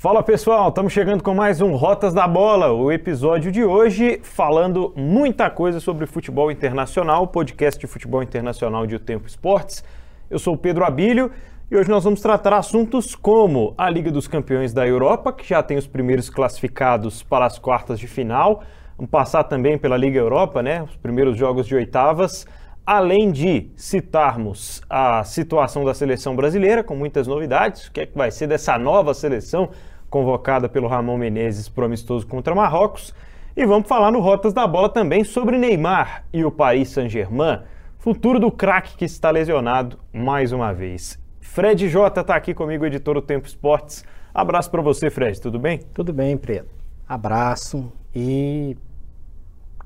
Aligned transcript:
Fala 0.00 0.22
pessoal, 0.22 0.70
estamos 0.70 0.94
chegando 0.94 1.22
com 1.22 1.34
mais 1.34 1.60
um 1.60 1.76
Rotas 1.76 2.14
da 2.14 2.26
Bola, 2.26 2.72
o 2.72 2.90
episódio 2.90 3.52
de 3.52 3.62
hoje 3.62 4.18
falando 4.22 4.94
muita 4.96 5.50
coisa 5.50 5.78
sobre 5.78 6.06
futebol 6.06 6.50
internacional, 6.50 7.26
podcast 7.26 7.78
de 7.78 7.86
futebol 7.86 8.22
internacional 8.22 8.86
de 8.86 8.94
O 8.94 8.98
Tempo 8.98 9.26
Esportes. 9.26 9.84
Eu 10.30 10.38
sou 10.38 10.54
o 10.54 10.56
Pedro 10.56 10.86
Abílio 10.86 11.30
e 11.70 11.76
hoje 11.76 11.90
nós 11.90 12.02
vamos 12.02 12.22
tratar 12.22 12.54
assuntos 12.54 13.14
como 13.14 13.74
a 13.76 13.90
Liga 13.90 14.10
dos 14.10 14.26
Campeões 14.26 14.72
da 14.72 14.88
Europa, 14.88 15.34
que 15.34 15.46
já 15.46 15.62
tem 15.62 15.76
os 15.76 15.86
primeiros 15.86 16.30
classificados 16.30 17.22
para 17.22 17.44
as 17.44 17.58
quartas 17.58 18.00
de 18.00 18.06
final, 18.06 18.62
vamos 18.96 19.10
passar 19.10 19.44
também 19.44 19.76
pela 19.76 19.98
Liga 19.98 20.18
Europa, 20.18 20.62
né, 20.62 20.82
os 20.82 20.96
primeiros 20.96 21.36
jogos 21.36 21.66
de 21.66 21.74
oitavas, 21.74 22.46
além 22.86 23.30
de 23.30 23.70
citarmos 23.76 24.80
a 24.88 25.22
situação 25.24 25.84
da 25.84 25.92
seleção 25.92 26.34
brasileira, 26.34 26.82
com 26.82 26.96
muitas 26.96 27.26
novidades, 27.26 27.86
o 27.86 27.92
que 27.92 28.00
é 28.00 28.06
que 28.06 28.16
vai 28.16 28.30
ser 28.30 28.46
dessa 28.46 28.78
nova 28.78 29.12
seleção 29.12 29.68
convocada 30.10 30.68
pelo 30.68 30.88
Ramon 30.88 31.16
Menezes 31.16 31.68
para 31.68 31.82
o 31.82 31.84
amistoso 31.86 32.26
contra 32.26 32.54
Marrocos. 32.54 33.14
E 33.56 33.64
vamos 33.64 33.88
falar 33.88 34.10
no 34.10 34.20
Rotas 34.20 34.52
da 34.52 34.66
Bola 34.66 34.88
também 34.88 35.24
sobre 35.24 35.56
Neymar 35.56 36.24
e 36.32 36.44
o 36.44 36.50
Paris 36.50 36.88
Saint-Germain, 36.90 37.60
futuro 37.98 38.38
do 38.38 38.50
craque 38.50 38.96
que 38.96 39.04
está 39.04 39.30
lesionado 39.30 39.98
mais 40.12 40.52
uma 40.52 40.72
vez. 40.72 41.18
Fred 41.40 41.88
J 41.88 42.20
está 42.20 42.34
aqui 42.34 42.52
comigo, 42.52 42.84
editor 42.84 43.14
do 43.14 43.22
Tempo 43.22 43.46
Esportes. 43.46 44.04
Abraço 44.32 44.70
para 44.70 44.82
você, 44.82 45.10
Fred, 45.10 45.40
tudo 45.40 45.58
bem? 45.58 45.78
Tudo 45.94 46.12
bem, 46.12 46.36
Preto. 46.36 46.68
Abraço 47.08 47.92
e 48.14 48.76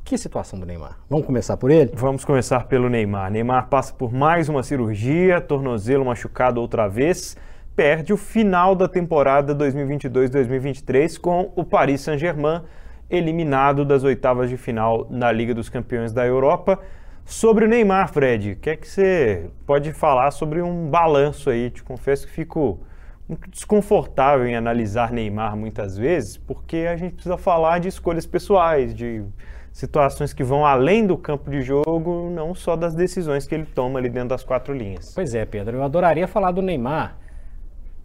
que 0.04 0.18
situação 0.18 0.59
do 0.59 0.66
Neymar? 0.66 0.98
Vamos 1.09 1.24
começar 1.24 1.56
por 1.56 1.70
ele? 1.70 1.91
Vamos 1.95 2.24
começar 2.24 2.66
pelo 2.66 2.91
Neymar. 2.91 3.30
Neymar 3.30 3.68
passa 3.68 3.95
por 3.95 4.12
mais 4.12 4.51
uma 4.51 4.62
cirurgia, 4.62 5.41
tornozelo 5.41 6.04
machucado 6.04 6.60
outra 6.60 6.87
vez 6.87 7.37
perde 7.77 8.12
o 8.12 8.16
final 8.16 8.74
da 8.74 8.87
temporada 8.87 9.54
2022-2023 9.54 11.18
com 11.18 11.52
o 11.57 11.65
Paris 11.65 12.02
Saint-Germain 12.02 12.62
eliminado 13.10 13.85
das 13.85 14.04
oitavas 14.04 14.48
de 14.48 14.57
final 14.57 15.07
na 15.10 15.30
Liga 15.30 15.52
dos 15.54 15.68
Campeões 15.68 16.13
da 16.13 16.24
Europa. 16.24 16.79
Sobre 17.24 17.65
o 17.65 17.68
Neymar, 17.68 18.13
Fred, 18.13 18.52
o 18.52 18.57
que 18.57 18.71
é 18.71 18.76
que 18.76 18.87
você 18.87 19.51
pode 19.66 19.93
falar 19.93 20.30
sobre 20.30 20.63
um 20.63 20.88
balanço 20.88 21.51
aí? 21.51 21.71
Te 21.71 21.82
confesso 21.82 22.26
que 22.26 22.32
fico 22.32 22.80
muito 23.29 23.51
desconfortável 23.51 24.46
em 24.46 24.54
analisar 24.54 25.10
Neymar 25.10 25.57
muitas 25.57 25.96
vezes, 25.96 26.37
porque 26.37 26.87
a 26.88 26.96
gente 26.96 27.15
precisa 27.15 27.38
falar 27.38 27.80
de 27.80 27.88
escolhas 27.88 28.26
pessoais, 28.26 28.95
de 28.95 29.24
situações 29.73 30.32
que 30.32 30.45
vão 30.45 30.65
além 30.65 31.07
do 31.07 31.16
campo 31.16 31.51
de 31.51 31.63
jogo, 31.63 32.30
não 32.30 32.54
só 32.54 32.76
das 32.76 32.95
decisões 32.95 33.46
que 33.46 33.54
ele 33.54 33.66
toma 33.66 33.98
ali 33.98 34.09
dentro 34.09 34.29
das 34.29 34.45
quatro 34.45 34.73
linhas. 34.74 35.13
Pois 35.15 35.35
é, 35.35 35.45
Pedro, 35.45 35.79
eu 35.79 35.82
adoraria 35.82 36.29
falar 36.29 36.52
do 36.52 36.63
Neymar 36.63 37.23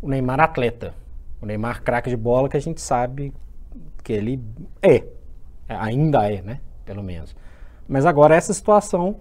o 0.01 0.09
Neymar 0.09 0.39
atleta. 0.39 0.93
O 1.41 1.45
Neymar 1.45 1.83
craque 1.83 2.09
de 2.09 2.17
bola 2.17 2.49
que 2.49 2.57
a 2.57 2.59
gente 2.59 2.81
sabe 2.81 3.33
que 4.03 4.13
ele 4.13 4.41
é. 4.81 4.95
é. 5.67 5.75
Ainda 5.75 6.29
é, 6.29 6.41
né? 6.41 6.59
Pelo 6.85 7.03
menos. 7.03 7.35
Mas 7.87 8.05
agora 8.05 8.35
essa 8.35 8.53
situação 8.53 9.17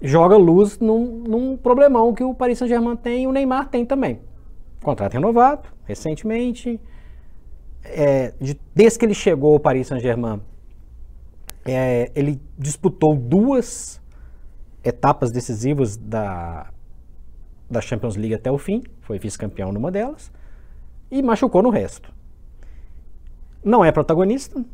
joga 0.00 0.36
luz 0.36 0.78
num, 0.78 1.24
num 1.26 1.56
problemão 1.56 2.12
que 2.14 2.22
o 2.22 2.34
Paris 2.34 2.58
Saint-Germain 2.58 2.96
tem 2.96 3.24
e 3.24 3.26
o 3.26 3.32
Neymar 3.32 3.68
tem 3.68 3.84
também. 3.84 4.20
Contrato 4.82 5.14
renovado, 5.14 5.68
recentemente. 5.84 6.80
É, 7.82 8.34
de, 8.40 8.58
desde 8.74 8.98
que 8.98 9.04
ele 9.04 9.14
chegou 9.14 9.54
ao 9.54 9.60
Paris 9.60 9.86
Saint-Germain, 9.86 10.40
é, 11.64 12.10
ele 12.14 12.40
disputou 12.58 13.14
duas 13.14 14.00
etapas 14.84 15.32
decisivas 15.32 15.96
da, 15.96 16.70
da 17.68 17.80
Champions 17.80 18.16
League 18.16 18.34
até 18.34 18.50
o 18.50 18.58
fim, 18.58 18.82
foi 19.06 19.18
vice-campeão 19.18 19.72
numa 19.72 19.90
delas, 19.90 20.32
e 21.10 21.22
machucou 21.22 21.62
no 21.62 21.70
resto. 21.70 22.12
Não 23.64 23.84
é 23.84 23.92
protagonista, 23.92 24.64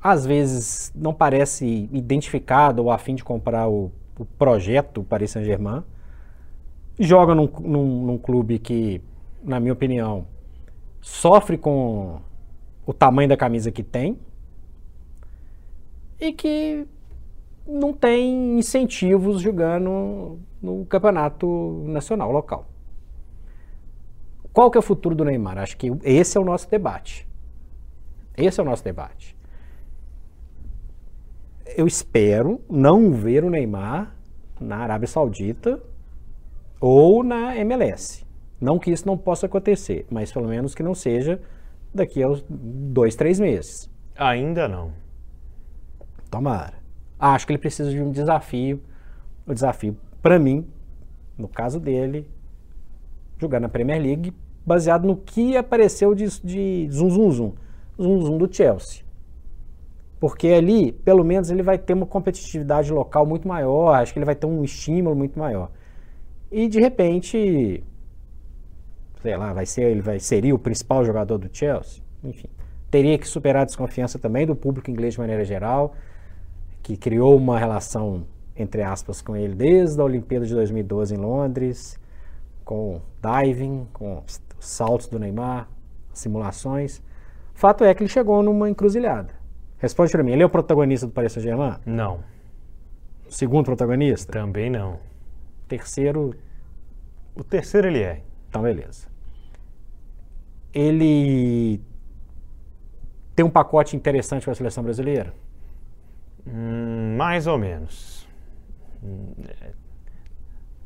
às 0.00 0.24
vezes 0.24 0.92
não 0.94 1.12
parece 1.12 1.88
identificado 1.92 2.84
ou 2.84 2.90
afim 2.90 3.14
de 3.14 3.24
comprar 3.24 3.68
o, 3.68 3.90
o 4.18 4.24
projeto 4.24 5.02
Paris 5.02 5.32
Saint-Germain, 5.32 5.82
joga 6.98 7.34
num, 7.34 7.48
num, 7.60 8.06
num 8.06 8.18
clube 8.18 8.58
que, 8.58 9.02
na 9.42 9.58
minha 9.58 9.72
opinião, 9.72 10.26
sofre 11.00 11.58
com 11.58 12.20
o 12.86 12.92
tamanho 12.92 13.28
da 13.28 13.36
camisa 13.36 13.72
que 13.72 13.82
tem 13.82 14.18
e 16.20 16.32
que 16.32 16.86
não 17.66 17.92
tem 17.92 18.58
incentivos 18.58 19.40
jogando 19.40 20.38
no 20.62 20.84
campeonato 20.86 21.84
nacional 21.86 22.30
local. 22.30 22.69
Qual 24.52 24.70
que 24.70 24.76
é 24.76 24.80
o 24.80 24.82
futuro 24.82 25.14
do 25.14 25.24
Neymar? 25.24 25.58
Acho 25.58 25.76
que 25.76 25.92
esse 26.02 26.36
é 26.36 26.40
o 26.40 26.44
nosso 26.44 26.68
debate. 26.68 27.28
Esse 28.36 28.60
é 28.60 28.62
o 28.62 28.66
nosso 28.66 28.82
debate. 28.82 29.36
Eu 31.76 31.86
espero 31.86 32.60
não 32.68 33.12
ver 33.12 33.44
o 33.44 33.50
Neymar 33.50 34.14
na 34.60 34.78
Arábia 34.78 35.06
Saudita 35.06 35.80
ou 36.80 37.22
na 37.22 37.56
MLS. 37.56 38.26
Não 38.60 38.78
que 38.78 38.90
isso 38.90 39.06
não 39.06 39.16
possa 39.16 39.46
acontecer, 39.46 40.06
mas 40.10 40.32
pelo 40.32 40.48
menos 40.48 40.74
que 40.74 40.82
não 40.82 40.94
seja 40.94 41.40
daqui 41.94 42.22
a 42.22 42.26
dois, 42.48 43.14
três 43.14 43.38
meses. 43.38 43.88
Ainda 44.16 44.68
não. 44.68 44.92
Tomara. 46.30 46.74
Acho 47.18 47.46
que 47.46 47.52
ele 47.52 47.58
precisa 47.58 47.90
de 47.90 48.00
um 48.00 48.10
desafio. 48.10 48.82
O 49.46 49.54
desafio 49.54 49.96
para 50.20 50.38
mim, 50.38 50.66
no 51.38 51.48
caso 51.48 51.80
dele, 51.80 52.28
jogar 53.40 53.60
na 53.60 53.68
Premier 53.68 54.00
League 54.00 54.32
baseado 54.64 55.06
no 55.06 55.16
que 55.16 55.56
apareceu 55.56 56.14
de, 56.14 56.26
de 56.44 56.88
zum 56.90 57.10
zum 57.10 57.30
zum, 57.32 57.52
zum 57.98 58.20
zum 58.20 58.38
do 58.38 58.52
Chelsea. 58.52 59.02
Porque 60.18 60.48
ali, 60.48 60.92
pelo 60.92 61.24
menos, 61.24 61.50
ele 61.50 61.62
vai 61.62 61.78
ter 61.78 61.94
uma 61.94 62.06
competitividade 62.06 62.92
local 62.92 63.24
muito 63.24 63.48
maior, 63.48 63.94
acho 63.94 64.12
que 64.12 64.18
ele 64.18 64.26
vai 64.26 64.34
ter 64.34 64.46
um 64.46 64.62
estímulo 64.62 65.16
muito 65.16 65.38
maior. 65.38 65.70
E 66.52 66.68
de 66.68 66.78
repente, 66.78 67.82
sei 69.22 69.36
lá, 69.36 69.52
vai 69.52 69.64
ser, 69.64 69.84
ele 69.84 70.02
vai 70.02 70.20
seria 70.20 70.54
o 70.54 70.58
principal 70.58 71.04
jogador 71.04 71.38
do 71.38 71.48
Chelsea, 71.50 72.02
enfim. 72.22 72.48
Teria 72.90 73.16
que 73.16 73.26
superar 73.26 73.62
a 73.62 73.64
desconfiança 73.64 74.18
também 74.18 74.46
do 74.46 74.54
público 74.54 74.90
inglês 74.90 75.14
de 75.14 75.20
maneira 75.20 75.44
geral, 75.44 75.94
que 76.82 76.96
criou 76.96 77.36
uma 77.36 77.58
relação 77.58 78.26
entre 78.56 78.82
aspas, 78.82 79.22
com 79.22 79.36
ele 79.36 79.54
desde 79.54 80.00
a 80.00 80.04
Olimpíada 80.04 80.44
de 80.44 80.54
2012 80.54 81.14
em 81.14 81.18
Londres, 81.18 81.98
com 82.70 83.00
diving, 83.20 83.88
com 83.92 84.22
os 84.24 84.40
saltos 84.60 85.08
do 85.08 85.18
Neymar, 85.18 85.68
simulações. 86.12 87.02
Fato 87.52 87.82
é 87.82 87.92
que 87.92 88.04
ele 88.04 88.08
chegou 88.08 88.44
numa 88.44 88.70
encruzilhada. 88.70 89.34
Responde 89.78 90.12
para 90.12 90.22
mim, 90.22 90.30
ele 90.30 90.44
é 90.44 90.46
o 90.46 90.48
protagonista 90.48 91.04
do 91.04 91.12
Paris 91.12 91.32
Saint-Germain? 91.32 91.78
Não. 91.84 92.22
Segundo 93.28 93.64
protagonista? 93.64 94.30
Também 94.32 94.70
não. 94.70 95.00
Terceiro? 95.66 96.32
O 97.34 97.42
terceiro 97.42 97.88
ele 97.88 98.04
é. 98.04 98.22
Então, 98.48 98.62
beleza. 98.62 99.08
Ele 100.72 101.80
tem 103.34 103.44
um 103.44 103.50
pacote 103.50 103.96
interessante 103.96 104.44
para 104.44 104.52
a 104.52 104.54
seleção 104.54 104.84
brasileira? 104.84 105.34
Hum, 106.46 107.16
mais 107.16 107.48
ou 107.48 107.58
menos. 107.58 108.28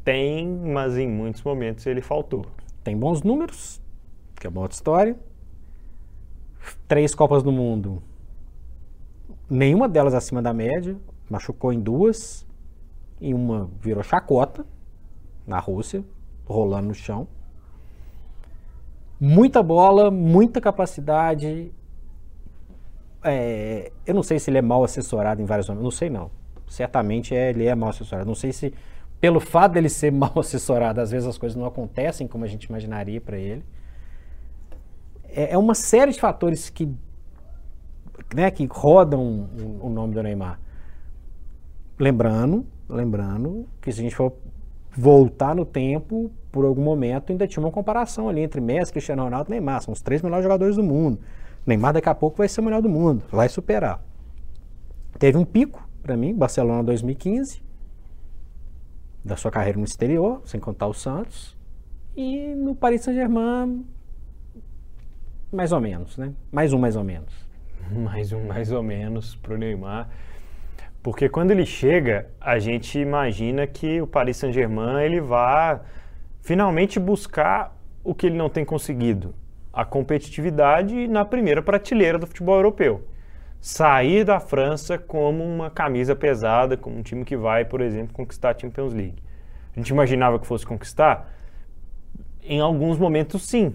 Tem, 0.04 0.47
mas 0.47 0.97
em 0.97 1.09
muitos 1.09 1.42
momentos 1.42 1.87
ele 1.87 2.03
faltou. 2.03 2.47
Tem 2.82 2.97
bons 2.97 3.22
números, 3.22 3.81
que 4.37 4.47
é 4.47 4.50
uma 4.50 4.60
outra 4.60 4.75
história. 4.75 5.16
Três 6.87 7.15
Copas 7.15 7.42
do 7.42 7.50
Mundo, 7.50 8.03
nenhuma 9.48 9.88
delas 9.88 10.14
acima 10.14 10.41
da 10.41 10.53
média, 10.53 10.97
machucou 11.28 11.72
em 11.72 11.81
duas, 11.81 12.47
e 13.20 13.32
uma 13.32 13.70
virou 13.81 14.03
chacota 14.03 14.66
na 15.46 15.58
Rússia, 15.58 16.05
rolando 16.46 16.88
no 16.88 16.94
chão. 16.94 17.26
Muita 19.20 19.62
bola, 19.62 20.11
muita 20.11 20.61
capacidade. 20.61 21.73
É, 23.23 23.90
eu 24.06 24.14
não 24.14 24.23
sei 24.23 24.38
se 24.38 24.50
ele 24.50 24.58
é 24.58 24.62
mal 24.62 24.84
assessorado 24.84 25.40
em 25.40 25.44
vários 25.46 25.69
momentos, 25.69 25.84
não 25.84 25.90
sei 25.90 26.11
não 26.11 26.31
certamente 26.75 27.34
é, 27.34 27.50
ele 27.50 27.67
é 27.67 27.75
mal 27.75 27.90
assessorado. 27.90 28.26
Não 28.26 28.34
sei 28.34 28.52
se 28.52 28.75
pelo 29.25 29.41
fato 29.41 29.73
dele 29.73 29.88
ser 29.88 30.12
mal 30.12 30.38
assessorado, 30.38 31.00
às 31.00 31.11
vezes 31.11 31.26
as 31.26 31.38
coisas 31.38 31.56
não 31.56 31.65
acontecem 31.65 32.29
como 32.29 32.44
a 32.44 32.47
gente 32.47 32.65
imaginaria 32.65 33.23
para 33.23 33.38
ele. 33.38 33.65
É, 35.25 35.55
é, 35.55 35.59
uma 35.59 35.75
série 35.75 36.12
de 36.12 36.21
fatores 36.21 36.69
que, 36.69 36.94
né, 38.35 38.50
que 38.50 38.69
rodam 38.71 39.49
o, 39.59 39.87
o 39.87 39.88
nome 39.88 40.12
do 40.12 40.23
Neymar. 40.23 40.61
Lembrando, 41.99 42.67
lembrando 42.87 43.67
que 43.81 43.91
se 43.91 44.00
a 44.00 44.03
gente 44.03 44.15
for 44.15 44.35
voltar 44.94 45.55
no 45.55 45.65
tempo, 45.65 46.31
por 46.53 46.67
algum 46.67 46.82
momento 46.82 47.32
ainda 47.32 47.47
tinha 47.47 47.65
uma 47.65 47.73
comparação 47.73 48.29
ali 48.29 48.43
entre 48.43 48.61
Messi, 48.61 48.93
Cristiano 48.93 49.23
Ronaldo 49.23 49.49
e 49.49 49.53
Neymar. 49.53 49.81
São 49.81 49.94
os 49.94 50.03
três 50.03 50.20
melhores 50.20 50.43
jogadores 50.43 50.77
do 50.77 50.82
mundo. 50.82 51.19
Neymar 51.65 51.94
daqui 51.94 52.11
a 52.11 52.15
pouco 52.15 52.37
vai 52.37 52.47
ser 52.47 52.61
o 52.61 52.65
melhor 52.65 52.82
do 52.82 52.91
mundo, 52.91 53.23
vai 53.32 53.49
superar. 53.49 54.05
Teve 55.19 55.38
um 55.38 55.47
pico, 55.47 55.82
para 56.03 56.15
mim, 56.15 56.35
Barcelona 56.35 56.85
2015, 56.85 57.63
da 59.25 59.37
sua 59.37 59.50
carreira 59.50 59.79
no 59.79 59.85
exterior, 59.85 60.43
sem 60.44 60.61
contar 60.61 60.87
o 60.87 60.94
Santos, 60.94 61.56
e 62.17 62.55
no 62.55 62.75
Paris 62.75 63.03
Saint-Germain 63.03 63.85
mais 65.50 65.71
ou 65.71 65.81
menos, 65.81 66.19
né? 66.19 66.32
Mais 66.50 66.73
um 66.73 66.79
mais 66.79 66.97
ou 66.97 67.05
menos. 67.05 67.32
Mais 67.91 68.32
um 68.32 68.47
mais 68.47 68.73
ou 68.73 68.82
menos 68.82 69.37
para 69.37 69.55
o 69.55 69.56
Neymar. 69.56 70.09
Porque 71.03 71.29
quando 71.29 71.50
ele 71.50 71.67
chega, 71.67 72.31
a 72.41 72.59
gente 72.59 72.99
imagina 72.99 73.67
que 73.67 74.00
o 74.00 74.06
Paris 74.06 74.38
Saint-Germain 74.38 75.03
ele 75.03 75.21
vai 75.21 75.81
finalmente 76.41 76.99
buscar 76.99 77.77
o 78.03 78.15
que 78.15 78.27
ele 78.27 78.37
não 78.37 78.49
tem 78.49 78.65
conseguido, 78.65 79.35
a 79.73 79.85
competitividade 79.85 81.06
na 81.06 81.25
primeira 81.25 81.62
prateleira 81.62 82.19
do 82.19 82.27
futebol 82.27 82.56
europeu. 82.56 83.06
Sair 83.66 84.25
da 84.25 84.38
França 84.40 84.99
como 84.99 85.43
uma 85.43 85.70
camisa 85.70 86.14
pesada, 86.14 86.76
como 86.76 86.99
um 86.99 87.02
time 87.02 87.25
que 87.25 87.34
vai, 87.34 87.64
por 87.64 87.81
exemplo, 87.81 88.12
conquistar 88.12 88.55
a 88.55 88.58
Champions 88.58 88.93
League. 88.93 89.22
A 89.75 89.81
gente 89.81 89.88
imaginava 89.88 90.38
que 90.38 90.46
fosse 90.46 90.66
conquistar? 90.66 91.32
Em 92.43 92.61
alguns 92.61 92.99
momentos, 92.99 93.46
sim. 93.46 93.75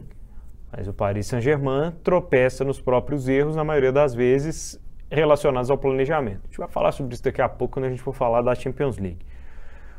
Mas 0.72 0.88
o 0.88 0.94
Paris 0.94 1.26
Saint-Germain 1.26 1.92
tropeça 2.04 2.64
nos 2.64 2.80
próprios 2.80 3.28
erros, 3.28 3.56
na 3.56 3.64
maioria 3.64 3.92
das 3.92 4.14
vezes, 4.14 4.80
relacionados 5.10 5.72
ao 5.72 5.78
planejamento. 5.80 6.42
A 6.44 6.48
gente 6.50 6.60
vai 6.60 6.68
falar 6.68 6.92
sobre 6.92 7.16
isso 7.16 7.24
daqui 7.24 7.42
a 7.42 7.50
pouco 7.50 7.74
quando 7.74 7.86
a 7.86 7.90
gente 7.90 8.04
for 8.04 8.14
falar 8.14 8.44
da 8.44 8.54
Champions 8.54 9.00
League. 9.00 9.26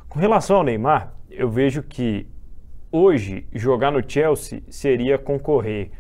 Com 0.08 0.20
relação 0.20 0.58
ao 0.58 0.62
Neymar, 0.62 1.14
eu 1.28 1.50
vejo 1.50 1.82
que 1.82 2.28
hoje 2.92 3.44
jogar 3.52 3.90
no 3.90 4.08
Chelsea 4.08 4.62
seria 4.68 5.18
concorrer 5.18 5.90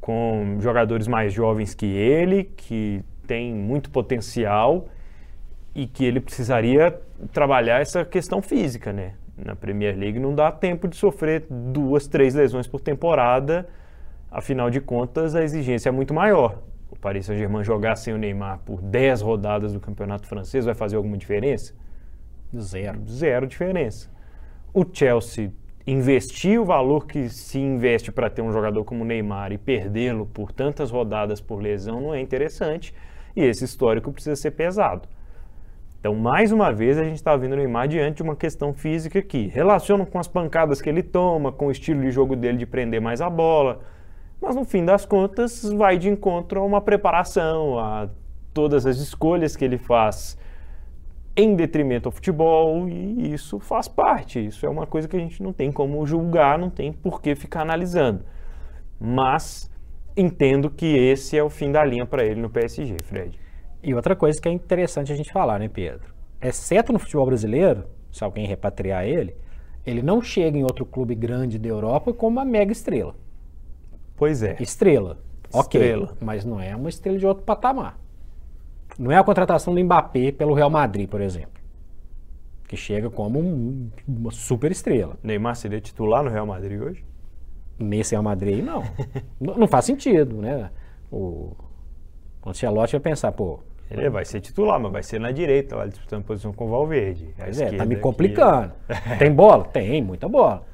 com 0.00 0.56
jogadores 0.58 1.06
mais 1.06 1.34
jovens 1.34 1.74
que 1.74 1.84
ele, 1.84 2.44
que 2.44 3.04
tem 3.26 3.52
muito 3.54 3.90
potencial 3.90 4.88
e 5.74 5.86
que 5.86 6.04
ele 6.04 6.20
precisaria 6.20 6.98
trabalhar 7.32 7.80
essa 7.80 8.04
questão 8.04 8.40
física, 8.40 8.92
né? 8.92 9.14
Na 9.36 9.54
Premier 9.54 9.96
League 9.96 10.18
não 10.18 10.34
dá 10.34 10.50
tempo 10.50 10.88
de 10.88 10.96
sofrer 10.96 11.44
duas, 11.50 12.06
três 12.06 12.34
lesões 12.34 12.66
por 12.66 12.80
temporada, 12.80 13.68
afinal 14.30 14.70
de 14.70 14.80
contas 14.80 15.34
a 15.34 15.42
exigência 15.42 15.90
é 15.90 15.92
muito 15.92 16.14
maior 16.14 16.62
o 16.90 16.96
Paris 16.96 17.26
Saint-Germain 17.26 17.64
jogar 17.64 17.96
sem 17.96 18.14
o 18.14 18.18
Neymar 18.18 18.60
por 18.64 18.80
10 18.80 19.20
rodadas 19.20 19.72
do 19.72 19.80
Campeonato 19.80 20.26
Francês 20.26 20.64
vai 20.64 20.74
fazer 20.74 20.96
alguma 20.96 21.16
diferença? 21.16 21.74
Zero. 22.56 23.02
Zero 23.08 23.46
diferença. 23.46 24.10
O 24.72 24.84
Chelsea 24.90 25.52
investir 25.86 26.60
o 26.60 26.64
valor 26.64 27.06
que 27.06 27.28
se 27.28 27.58
investe 27.58 28.10
para 28.10 28.30
ter 28.30 28.42
um 28.42 28.52
jogador 28.52 28.84
como 28.84 29.02
o 29.02 29.06
Neymar 29.06 29.52
e 29.52 29.58
perdê-lo 29.58 30.26
por 30.26 30.52
tantas 30.52 30.90
rodadas 30.90 31.40
por 31.40 31.60
lesão 31.60 32.00
não 32.00 32.14
é 32.14 32.20
interessante 32.20 32.94
e 33.36 33.42
esse 33.42 33.64
histórico 33.64 34.10
precisa 34.10 34.34
ser 34.34 34.52
pesado. 34.52 35.06
Então, 36.00 36.14
mais 36.14 36.52
uma 36.52 36.72
vez, 36.72 36.98
a 36.98 37.04
gente 37.04 37.16
está 37.16 37.36
vendo 37.36 37.52
o 37.52 37.56
Neymar 37.56 37.88
diante 37.88 38.16
de 38.16 38.22
uma 38.22 38.36
questão 38.36 38.72
física 38.72 39.20
que 39.20 39.46
relaciona 39.48 40.06
com 40.06 40.18
as 40.18 40.26
pancadas 40.26 40.80
que 40.80 40.88
ele 40.88 41.02
toma, 41.02 41.52
com 41.52 41.66
o 41.66 41.70
estilo 41.70 42.00
de 42.00 42.10
jogo 42.10 42.34
dele 42.34 42.58
de 42.58 42.66
prender 42.66 43.00
mais 43.00 43.20
a 43.20 43.28
bola, 43.28 43.80
mas 44.40 44.54
no 44.54 44.64
fim 44.64 44.84
das 44.84 45.04
contas 45.04 45.62
vai 45.64 45.98
de 45.98 46.08
encontro 46.08 46.60
a 46.60 46.64
uma 46.64 46.80
preparação, 46.80 47.78
a 47.78 48.08
todas 48.54 48.86
as 48.86 48.98
escolhas 48.98 49.56
que 49.56 49.64
ele 49.64 49.78
faz 49.78 50.38
em 51.36 51.54
detrimento 51.54 52.08
ao 52.08 52.12
futebol 52.12 52.88
e 52.88 53.32
isso 53.32 53.58
faz 53.58 53.86
parte. 53.88 54.44
Isso 54.46 54.64
é 54.64 54.68
uma 54.68 54.86
coisa 54.86 55.06
que 55.06 55.16
a 55.16 55.20
gente 55.20 55.42
não 55.42 55.52
tem 55.52 55.70
como 55.70 56.06
julgar, 56.06 56.58
não 56.58 56.70
tem 56.70 56.92
por 56.92 57.20
que 57.20 57.34
ficar 57.34 57.62
analisando. 57.62 58.24
Mas 58.98 59.70
entendo 60.16 60.70
que 60.70 60.86
esse 60.86 61.36
é 61.36 61.42
o 61.42 61.50
fim 61.50 61.70
da 61.70 61.84
linha 61.84 62.06
para 62.06 62.24
ele 62.24 62.40
no 62.40 62.48
PSG, 62.50 62.96
Fred. 63.04 63.38
E 63.82 63.94
outra 63.94 64.16
coisa 64.16 64.40
que 64.40 64.48
é 64.48 64.52
interessante 64.52 65.12
a 65.12 65.16
gente 65.16 65.32
falar, 65.32 65.58
né, 65.58 65.68
Pedro? 65.68 66.14
Exceto 66.40 66.92
no 66.92 66.98
futebol 66.98 67.26
brasileiro, 67.26 67.84
se 68.10 68.24
alguém 68.24 68.46
repatriar 68.46 69.04
ele, 69.04 69.36
ele 69.84 70.02
não 70.02 70.20
chega 70.20 70.56
em 70.58 70.62
outro 70.62 70.84
clube 70.84 71.14
grande 71.14 71.58
da 71.58 71.68
Europa 71.68 72.12
como 72.12 72.38
uma 72.38 72.44
mega 72.44 72.72
estrela. 72.72 73.14
Pois 74.16 74.42
é. 74.42 74.56
Estrela. 74.60 75.18
Ok. 75.52 75.80
Estrela. 75.80 76.16
Mas 76.20 76.44
não 76.44 76.60
é 76.60 76.74
uma 76.74 76.88
estrela 76.88 77.18
de 77.18 77.26
outro 77.26 77.44
patamar. 77.44 77.98
Não 78.98 79.12
é 79.12 79.16
a 79.18 79.22
contratação 79.24 79.74
do 79.74 79.84
Mbappé 79.84 80.32
pelo 80.32 80.54
Real 80.54 80.70
Madrid, 80.70 81.08
por 81.08 81.20
exemplo. 81.20 81.60
Que 82.66 82.76
chega 82.76 83.08
como 83.10 83.38
um- 83.38 83.90
uma 84.08 84.30
super 84.32 84.72
estrela. 84.72 85.16
Neymar 85.22 85.54
seria 85.54 85.80
titular 85.80 86.24
no 86.24 86.30
Real 86.30 86.46
Madrid 86.46 86.80
hoje? 86.80 87.04
Nesse 87.78 88.12
Real 88.12 88.22
Madrid, 88.22 88.64
não. 88.64 88.82
não. 89.40 89.54
não 89.56 89.68
faz 89.68 89.84
sentido, 89.84 90.36
né? 90.36 90.70
O 91.12 91.52
Ancelotti 92.44 92.92
vai 92.92 93.00
pensar, 93.00 93.32
pô, 93.32 93.60
Ele 93.90 94.08
vai 94.08 94.24
ser 94.24 94.40
titular, 94.40 94.80
mas 94.80 94.92
vai 94.92 95.02
ser 95.02 95.20
na 95.20 95.30
direita, 95.30 95.76
lá 95.76 95.86
disputando 95.86 96.24
posição 96.24 96.52
com 96.52 96.66
o 96.66 96.70
Valverde. 96.70 97.28
Pois 97.36 97.60
é, 97.60 97.72
tá 97.72 97.84
me 97.84 97.94
aqui- 97.94 98.02
complicando. 98.02 98.72
Tem 99.18 99.32
bola? 99.32 99.64
Tem, 99.64 100.02
muita 100.02 100.28
bola. 100.28 100.64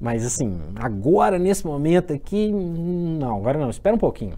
Mas 0.00 0.26
assim, 0.26 0.60
agora, 0.76 1.38
nesse 1.38 1.64
momento 1.66 2.12
aqui, 2.12 2.50
não, 2.52 3.36
agora 3.38 3.58
não, 3.58 3.70
espera 3.70 3.94
um 3.94 3.98
pouquinho. 3.98 4.36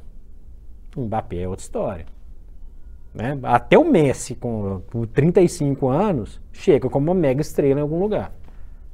Mbappé 0.96 1.38
é 1.38 1.48
outra 1.48 1.62
história. 1.64 2.06
Né? 3.14 3.38
Até 3.44 3.78
o 3.78 3.84
Messi, 3.84 4.34
com, 4.34 4.82
com 4.92 5.06
35 5.06 5.88
anos, 5.88 6.40
chega 6.52 6.88
como 6.90 7.10
uma 7.10 7.14
mega 7.18 7.40
estrela 7.40 7.80
em 7.80 7.82
algum 7.82 7.98
lugar. 7.98 8.32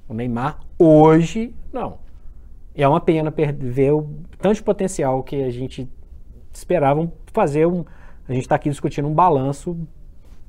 O 0.08 0.14
Neymar, 0.14 0.60
hoje, 0.78 1.54
não. 1.72 1.98
É 2.74 2.86
uma 2.86 3.00
pena 3.00 3.32
ver 3.58 3.92
o 3.92 4.08
tanto 4.38 4.56
de 4.56 4.62
potencial 4.62 5.22
que 5.22 5.42
a 5.42 5.50
gente 5.50 5.88
esperava 6.52 7.10
fazer 7.32 7.66
um. 7.66 7.84
A 8.28 8.32
gente 8.32 8.42
está 8.42 8.54
aqui 8.54 8.70
discutindo 8.70 9.08
um 9.08 9.14
balanço 9.14 9.76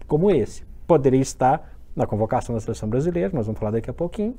como 0.08 0.30
esse. 0.30 0.64
Poderia 0.86 1.22
estar 1.22 1.76
na 1.96 2.06
convocação 2.06 2.56
da 2.56 2.62
seleção 2.62 2.88
brasileira, 2.88 3.32
nós 3.34 3.46
vamos 3.46 3.60
falar 3.60 3.72
daqui 3.72 3.90
a 3.90 3.94
pouquinho, 3.94 4.36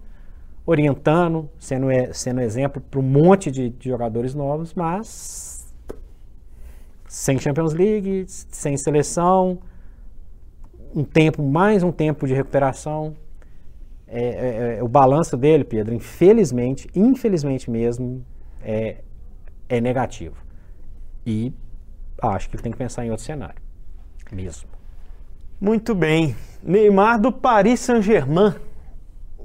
orientando, 0.64 1.50
sendo, 1.58 1.90
e- 1.90 2.12
sendo 2.14 2.40
exemplo 2.40 2.80
para 2.80 2.98
um 3.00 3.02
monte 3.02 3.50
de, 3.50 3.68
de 3.68 3.88
jogadores 3.90 4.34
novos, 4.34 4.72
mas 4.74 5.72
sem 7.06 7.38
Champions 7.38 7.74
League, 7.74 8.24
sem 8.26 8.76
seleção, 8.76 9.58
um 10.94 11.04
tempo, 11.04 11.42
mais 11.42 11.82
um 11.82 11.92
tempo 11.92 12.26
de 12.26 12.32
recuperação. 12.32 13.14
É, 14.14 14.20
é- 14.22 14.78
é- 14.78 14.82
o 14.82 14.88
balanço 14.88 15.38
dele, 15.38 15.64
Pedro, 15.64 15.94
infelizmente, 15.94 16.86
infelizmente 16.94 17.70
mesmo, 17.70 18.22
é, 18.62 18.98
é 19.70 19.80
negativo. 19.80 20.36
E 21.26 21.50
acho 22.20 22.50
que 22.50 22.56
ele 22.56 22.62
tem 22.62 22.72
que 22.72 22.76
pensar 22.76 23.06
em 23.06 23.10
outro 23.10 23.24
cenário. 23.24 23.56
Mesmo. 24.30 24.68
Muito 25.58 25.94
bem. 25.94 26.36
Neymar 26.62 27.18
do 27.18 27.32
Paris 27.32 27.80
Saint-Germain, 27.80 28.54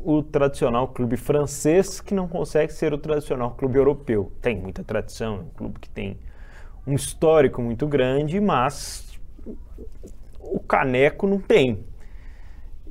o 0.04 0.22
tradicional 0.22 0.90
clube 0.90 1.16
francês 1.16 2.02
que 2.02 2.14
não 2.14 2.28
consegue 2.28 2.74
ser 2.74 2.94
o 2.94 2.98
tradicional 2.98 3.52
clube 3.52 3.78
europeu. 3.78 4.32
Tem 4.42 4.58
muita 4.60 4.84
tradição, 4.84 5.36
é 5.36 5.40
um 5.40 5.50
clube 5.56 5.80
que 5.80 5.90
tem 5.90 6.18
um 6.86 6.94
histórico 6.94 7.62
muito 7.62 7.88
grande, 7.88 8.40
mas 8.40 9.18
o 10.40 10.60
caneco 10.60 11.26
não 11.26 11.40
tem. 11.40 11.80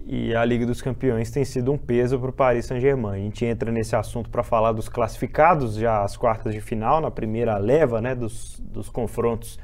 E 0.09 0.37
a 0.37 0.45
Liga 0.45 0.65
dos 0.65 0.81
Campeões 0.81 1.33
tem 1.33 1.45
sido 1.45 1.73
um 1.73 1.77
peso 1.77 2.17
para 2.17 2.31
o 2.31 2.33
Paris 2.33 2.67
Saint-Germain. 2.67 3.23
A 3.23 3.25
gente 3.25 3.45
entra 3.45 3.73
nesse 3.73 3.97
assunto 3.97 4.31
para 4.31 4.45
falar 4.45 4.71
dos 4.71 4.89
classificados, 4.89 5.75
já 5.75 6.05
às 6.05 6.17
quartas 6.17 6.55
de 6.55 6.61
final, 6.61 7.01
na 7.01 7.11
primeira 7.11 7.59
leva 7.59 8.01
né, 8.01 8.15
dos, 8.15 8.61
dos 8.61 8.89
confrontos 8.89 9.59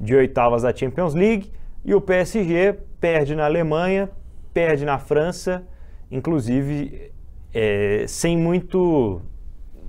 de 0.00 0.14
oitavas 0.14 0.62
da 0.62 0.72
Champions 0.72 1.12
League. 1.12 1.50
E 1.84 1.92
o 1.92 2.00
PSG 2.00 2.78
perde 3.00 3.34
na 3.34 3.46
Alemanha, 3.46 4.08
perde 4.54 4.84
na 4.84 4.96
França, 4.96 5.66
inclusive 6.08 7.10
é, 7.52 8.04
sem, 8.06 8.36
muito, 8.38 9.20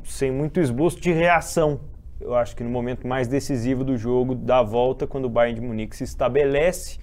sem 0.03 0.31
muito 0.31 0.59
esboço 0.59 0.99
de 0.99 1.11
reação. 1.11 1.79
Eu 2.19 2.33
acho 2.33 2.55
que 2.55 2.63
no 2.63 2.71
momento 2.71 3.05
mais 3.05 3.27
decisivo 3.27 3.83
do 3.83 3.95
jogo, 3.95 4.33
da 4.33 4.63
volta, 4.63 5.05
quando 5.05 5.25
o 5.25 5.29
Bayern 5.29 5.59
de 5.59 5.67
Munique 5.67 5.95
se 5.95 6.05
estabelece, 6.05 6.97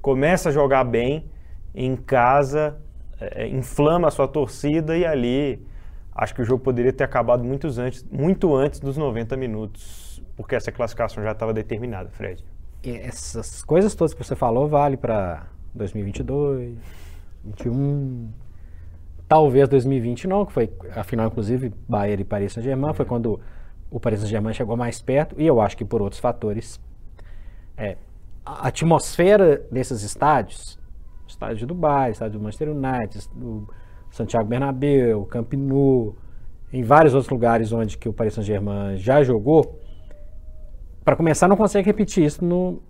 começa 0.00 0.50
a 0.50 0.52
jogar 0.52 0.84
bem 0.84 1.24
em 1.74 1.96
casa, 1.96 2.76
é, 3.20 3.46
inflama 3.48 4.08
a 4.08 4.10
sua 4.10 4.28
torcida 4.28 4.96
e 4.96 5.04
ali 5.04 5.64
acho 6.14 6.34
que 6.34 6.42
o 6.42 6.44
jogo 6.44 6.62
poderia 6.62 6.92
ter 6.92 7.04
acabado 7.04 7.44
muito 7.44 7.68
antes, 7.78 8.04
muito 8.10 8.54
antes 8.54 8.80
dos 8.80 8.96
90 8.96 9.36
minutos, 9.36 10.22
porque 10.36 10.54
essa 10.54 10.72
classificação 10.72 11.22
já 11.22 11.32
estava 11.32 11.52
determinada, 11.52 12.10
Fred. 12.10 12.44
E 12.82 12.90
essas 12.90 13.62
coisas 13.62 13.94
todas 13.94 14.14
que 14.14 14.24
você 14.24 14.34
falou 14.34 14.68
vale 14.68 14.96
para 14.96 15.46
2022, 15.74 16.76
21, 17.44 18.30
talvez 19.28 19.68
2020 19.68 20.26
não, 20.26 20.46
que 20.46 20.52
foi 20.52 20.72
a 20.94 21.04
final 21.04 21.26
inclusive 21.26 21.72
Bayern 21.88 22.22
e 22.22 22.24
Paris 22.24 22.52
Saint-Germain, 22.52 22.94
foi 22.94 23.04
quando 23.04 23.40
o 23.90 24.00
Paris 24.00 24.20
Saint-Germain 24.20 24.54
chegou 24.54 24.76
mais 24.76 25.00
perto 25.00 25.34
e 25.38 25.46
eu 25.46 25.60
acho 25.60 25.76
que 25.76 25.84
por 25.84 26.02
outros 26.02 26.20
fatores. 26.20 26.80
É, 27.76 27.96
a 28.44 28.68
atmosfera 28.68 29.62
desses 29.70 30.02
estádios, 30.02 30.77
estádio 31.38 31.56
de 31.56 31.66
Dubai, 31.66 32.10
estádio 32.10 32.38
do 32.40 32.42
Manchester 32.42 32.70
United, 32.70 33.28
do 33.32 33.68
Santiago 34.10 34.48
Bernabéu, 34.48 35.24
Camp 35.26 35.52
Nou, 35.54 36.16
em 36.72 36.82
vários 36.82 37.14
outros 37.14 37.30
lugares 37.30 37.72
onde 37.72 37.96
que 37.96 38.08
o 38.08 38.12
Paris 38.12 38.34
Saint-Germain 38.34 38.96
já 38.96 39.22
jogou, 39.22 39.78
para 41.04 41.14
começar, 41.14 41.46
não 41.46 41.56
consegue 41.56 41.86
repetir 41.86 42.24
isso 42.24 42.44
no 42.44 42.82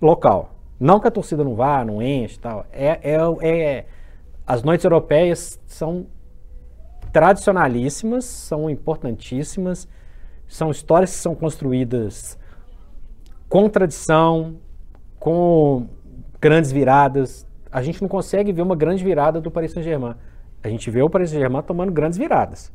local. 0.00 0.54
Não 0.78 1.00
que 1.00 1.08
a 1.08 1.10
torcida 1.10 1.42
não 1.42 1.56
vá, 1.56 1.84
não 1.84 2.00
enche 2.00 2.38
tal. 2.38 2.64
É, 2.72 3.00
é, 3.02 3.18
é, 3.42 3.86
as 4.46 4.62
noites 4.62 4.84
europeias 4.84 5.60
são 5.66 6.06
tradicionalíssimas, 7.12 8.24
são 8.24 8.70
importantíssimas, 8.70 9.88
São 10.46 10.70
histórias 10.70 11.10
que 11.10 11.16
são 11.16 11.34
construídas 11.34 12.38
com 13.48 13.68
tradição, 13.68 14.56
com 15.18 15.88
grandes 16.40 16.72
viradas. 16.72 17.47
A 17.70 17.82
gente 17.82 18.00
não 18.00 18.08
consegue 18.08 18.52
ver 18.52 18.62
uma 18.62 18.76
grande 18.76 19.04
virada 19.04 19.40
do 19.40 19.50
Paris 19.50 19.72
Saint-Germain. 19.72 20.14
A 20.62 20.68
gente 20.68 20.90
vê 20.90 21.02
o 21.02 21.10
Paris 21.10 21.30
Saint-Germain 21.30 21.62
tomando 21.62 21.92
grandes 21.92 22.18
viradas. 22.18 22.72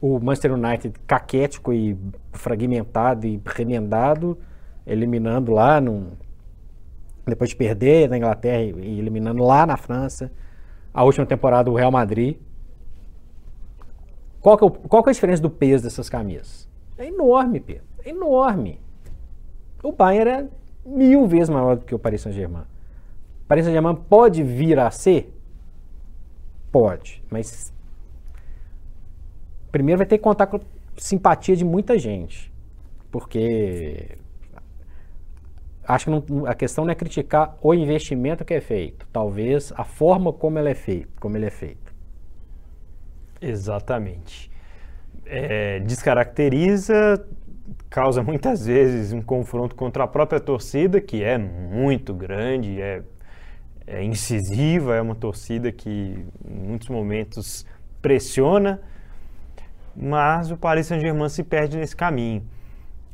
O 0.00 0.18
Manchester 0.18 0.54
United 0.54 0.94
caquético 1.06 1.72
e 1.72 1.96
fragmentado 2.32 3.26
e 3.26 3.40
remendado, 3.44 4.38
eliminando 4.86 5.52
lá, 5.52 5.80
depois 7.26 7.50
de 7.50 7.56
perder 7.56 8.08
na 8.08 8.16
Inglaterra 8.16 8.62
e 8.62 8.98
eliminando 8.98 9.42
lá 9.42 9.66
na 9.66 9.76
França. 9.76 10.30
A 10.92 11.04
última 11.04 11.26
temporada 11.26 11.70
o 11.70 11.74
Real 11.74 11.90
Madrid. 11.90 12.36
Qual 14.40 14.56
que, 14.56 14.64
é 14.64 14.66
o, 14.66 14.70
qual 14.70 15.02
que 15.02 15.08
é 15.08 15.10
a 15.10 15.14
diferença 15.14 15.42
do 15.42 15.50
peso 15.50 15.84
dessas 15.84 16.08
camisas? 16.08 16.68
É 16.96 17.06
enorme, 17.06 17.60
Pedro. 17.60 17.84
É 18.04 18.10
enorme. 18.10 18.80
O 19.82 19.92
Bayern 19.92 20.30
é 20.30 20.48
mil 20.86 21.26
vezes 21.26 21.48
maior 21.48 21.76
do 21.76 21.84
que 21.84 21.94
o 21.94 21.98
Paris 21.98 22.20
Saint-Germain. 22.20 22.64
Paris 23.48 23.64
Saint-Germain 23.64 23.94
pode 23.94 24.42
vir 24.42 24.78
a 24.78 24.90
ser? 24.90 25.32
Pode, 26.72 27.22
mas 27.30 27.72
primeiro 29.70 29.98
vai 29.98 30.06
ter 30.06 30.18
que 30.18 30.24
contar 30.24 30.46
com 30.46 30.60
simpatia 30.96 31.54
de 31.54 31.64
muita 31.64 31.98
gente, 31.98 32.52
porque 33.10 34.18
acho 35.86 36.06
que 36.06 36.10
não, 36.10 36.46
a 36.46 36.54
questão 36.54 36.84
não 36.84 36.92
é 36.92 36.94
criticar 36.94 37.56
o 37.62 37.72
investimento 37.72 38.44
que 38.44 38.54
é 38.54 38.60
feito, 38.60 39.06
talvez 39.12 39.72
a 39.76 39.84
forma 39.84 40.32
como 40.32 40.58
ele 40.58 40.70
é 40.70 40.74
feito, 40.74 41.08
como 41.20 41.36
ele 41.36 41.46
é 41.46 41.50
feito. 41.50 41.94
Exatamente. 43.40 44.50
É, 45.24 45.80
descaracteriza 45.80 47.24
causa 47.90 48.22
muitas 48.22 48.66
vezes 48.66 49.12
um 49.12 49.22
confronto 49.22 49.74
contra 49.74 50.04
a 50.04 50.06
própria 50.06 50.40
torcida, 50.40 51.00
que 51.00 51.22
é 51.22 51.38
muito 51.38 52.12
grande, 52.14 52.80
é, 52.80 53.02
é 53.86 54.02
incisiva, 54.02 54.96
é 54.96 55.00
uma 55.00 55.14
torcida 55.14 55.70
que 55.70 56.26
em 56.44 56.68
muitos 56.68 56.88
momentos 56.88 57.64
pressiona, 58.02 58.80
mas 59.94 60.50
o 60.50 60.56
Paris 60.56 60.86
Saint-Germain 60.86 61.28
se 61.28 61.42
perde 61.42 61.76
nesse 61.76 61.96
caminho. 61.96 62.42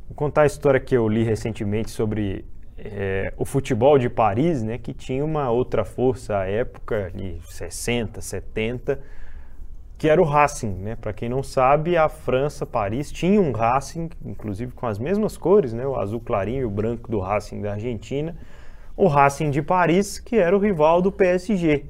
Vou 0.08 0.16
contar 0.16 0.42
a 0.42 0.46
história 0.46 0.80
que 0.80 0.96
eu 0.96 1.08
li 1.08 1.22
recentemente 1.22 1.90
sobre 1.90 2.44
é, 2.76 3.32
o 3.36 3.44
futebol 3.44 3.98
de 3.98 4.08
Paris, 4.08 4.62
né, 4.62 4.78
que 4.78 4.92
tinha 4.92 5.24
uma 5.24 5.50
outra 5.50 5.84
força 5.84 6.38
à 6.38 6.46
época, 6.46 7.12
de 7.14 7.38
60, 7.48 8.20
70, 8.20 9.00
que 10.02 10.08
era 10.08 10.20
o 10.20 10.24
Racing, 10.24 10.74
né? 10.74 10.96
Para 10.96 11.12
quem 11.12 11.28
não 11.28 11.44
sabe, 11.44 11.96
a 11.96 12.08
França, 12.08 12.66
Paris, 12.66 13.12
tinha 13.12 13.40
um 13.40 13.52
Racing, 13.52 14.10
inclusive 14.24 14.72
com 14.72 14.84
as 14.84 14.98
mesmas 14.98 15.36
cores, 15.36 15.72
né? 15.72 15.86
O 15.86 15.94
azul 15.94 16.18
clarinho 16.18 16.62
e 16.62 16.64
o 16.64 16.70
branco 16.70 17.08
do 17.08 17.20
Racing 17.20 17.60
da 17.60 17.74
Argentina. 17.74 18.36
O 18.96 19.06
Racing 19.06 19.50
de 19.50 19.62
Paris, 19.62 20.18
que 20.18 20.36
era 20.36 20.56
o 20.56 20.60
rival 20.60 21.00
do 21.00 21.10
PSG. 21.10 21.84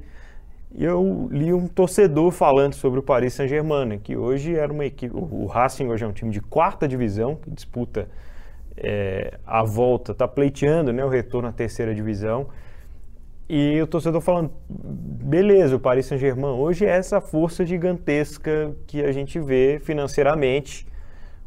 E 0.75 0.85
eu 0.85 1.29
li 1.31 1.53
um 1.53 1.69
torcedor 1.69 2.31
falando 2.31 2.75
sobre 2.75 2.99
o 2.99 3.03
Paris 3.03 3.35
Saint-Germain, 3.35 3.85
né? 3.87 4.01
que 4.03 4.17
hoje 4.17 4.55
era 4.55 4.73
uma 4.73 4.87
equipe. 4.87 5.15
O 5.15 5.47
Racing 5.47 5.89
hoje 5.89 6.05
é 6.05 6.07
um 6.07 6.13
time 6.13 6.31
de 6.31 6.41
quarta 6.41 6.89
divisão, 6.89 7.37
que 7.37 7.51
disputa 7.51 8.09
é, 8.77 9.39
a 9.47 9.63
volta, 9.63 10.13
está 10.13 10.27
pleiteando 10.27 10.93
né, 10.93 11.05
o 11.05 11.09
retorno 11.09 11.49
à 11.49 11.53
terceira 11.53 11.95
divisão. 11.95 12.49
E 13.49 13.83
o 13.83 13.87
torcedor 13.87 14.23
falando, 14.23 14.51
beleza, 14.67 15.77
o 15.77 15.81
Paris 15.81 16.07
Saint-Germain 16.07 16.55
hoje 16.55 16.87
é 16.87 16.89
essa 16.89 17.21
força 17.21 17.67
gigantesca 17.67 18.75
que 18.87 19.05
a 19.05 19.13
gente 19.13 19.39
vê 19.39 19.79
financeiramente, 19.85 20.87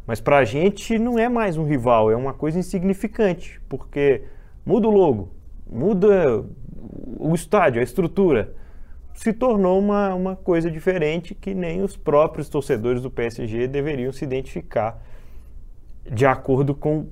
mas 0.05 0.21
para 0.21 0.37
a 0.37 0.45
gente 0.45 0.99
não 0.99 1.17
é 1.17 1.27
mais 1.27 1.57
um 1.57 1.63
rival, 1.63 2.11
é 2.11 2.15
uma 2.15 2.33
coisa 2.33 2.59
insignificante, 2.59 3.59
porque 3.67 4.21
muda 4.63 4.87
o 4.87 4.91
logo, 4.91 5.31
muda 5.69 6.43
o 7.17 7.33
estádio, 7.33 7.79
a 7.79 7.83
estrutura, 7.83 8.53
se 9.13 9.31
tornou 9.31 9.79
uma, 9.79 10.13
uma 10.13 10.35
coisa 10.35 10.69
diferente 10.69 11.33
que 11.33 11.53
nem 11.53 11.81
os 11.81 11.95
próprios 11.95 12.49
torcedores 12.49 13.01
do 13.01 13.09
PSG 13.09 13.67
deveriam 13.67 14.11
se 14.11 14.25
identificar 14.25 15.01
de 16.09 16.25
acordo 16.25 16.75
com 16.75 17.07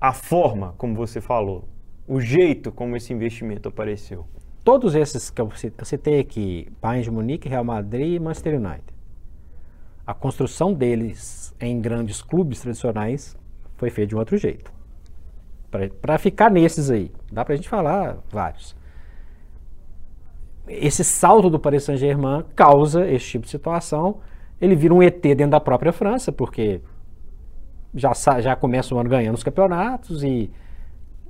a 0.00 0.12
forma 0.12 0.74
como 0.78 0.94
você 0.94 1.20
falou 1.20 1.68
o 2.06 2.20
jeito 2.20 2.70
como 2.70 2.96
esse 2.96 3.12
investimento 3.12 3.68
apareceu? 3.68 4.26
Todos 4.62 4.94
esses 4.94 5.30
que 5.30 5.40
eu 5.40 5.50
citei 5.82 6.20
aqui, 6.20 6.68
Bayern 6.80 7.04
de 7.04 7.10
Munique, 7.10 7.48
Real 7.48 7.64
Madrid 7.64 8.14
e 8.14 8.18
Manchester 8.18 8.54
United, 8.54 8.94
a 10.06 10.14
construção 10.14 10.72
deles 10.72 11.54
em 11.60 11.80
grandes 11.80 12.22
clubes 12.22 12.60
tradicionais 12.60 13.36
foi 13.76 13.90
feita 13.90 14.08
de 14.08 14.14
um 14.14 14.18
outro 14.18 14.36
jeito. 14.36 14.72
Para 16.00 16.18
ficar 16.18 16.50
nesses 16.50 16.90
aí, 16.90 17.10
dá 17.32 17.44
para 17.44 17.54
a 17.54 17.56
gente 17.56 17.68
falar 17.68 18.18
vários. 18.30 18.76
Esse 20.66 21.04
salto 21.04 21.50
do 21.50 21.58
Paris 21.58 21.84
Saint-Germain 21.84 22.44
causa 22.54 23.06
esse 23.06 23.26
tipo 23.26 23.44
de 23.44 23.50
situação. 23.50 24.20
Ele 24.60 24.74
vira 24.74 24.94
um 24.94 25.02
ET 25.02 25.20
dentro 25.20 25.50
da 25.50 25.60
própria 25.60 25.92
França, 25.92 26.32
porque 26.32 26.80
já, 27.94 28.12
já 28.40 28.56
começa 28.56 28.94
o 28.94 28.98
ano 28.98 29.10
ganhando 29.10 29.34
os 29.34 29.42
campeonatos 29.42 30.22
e 30.22 30.50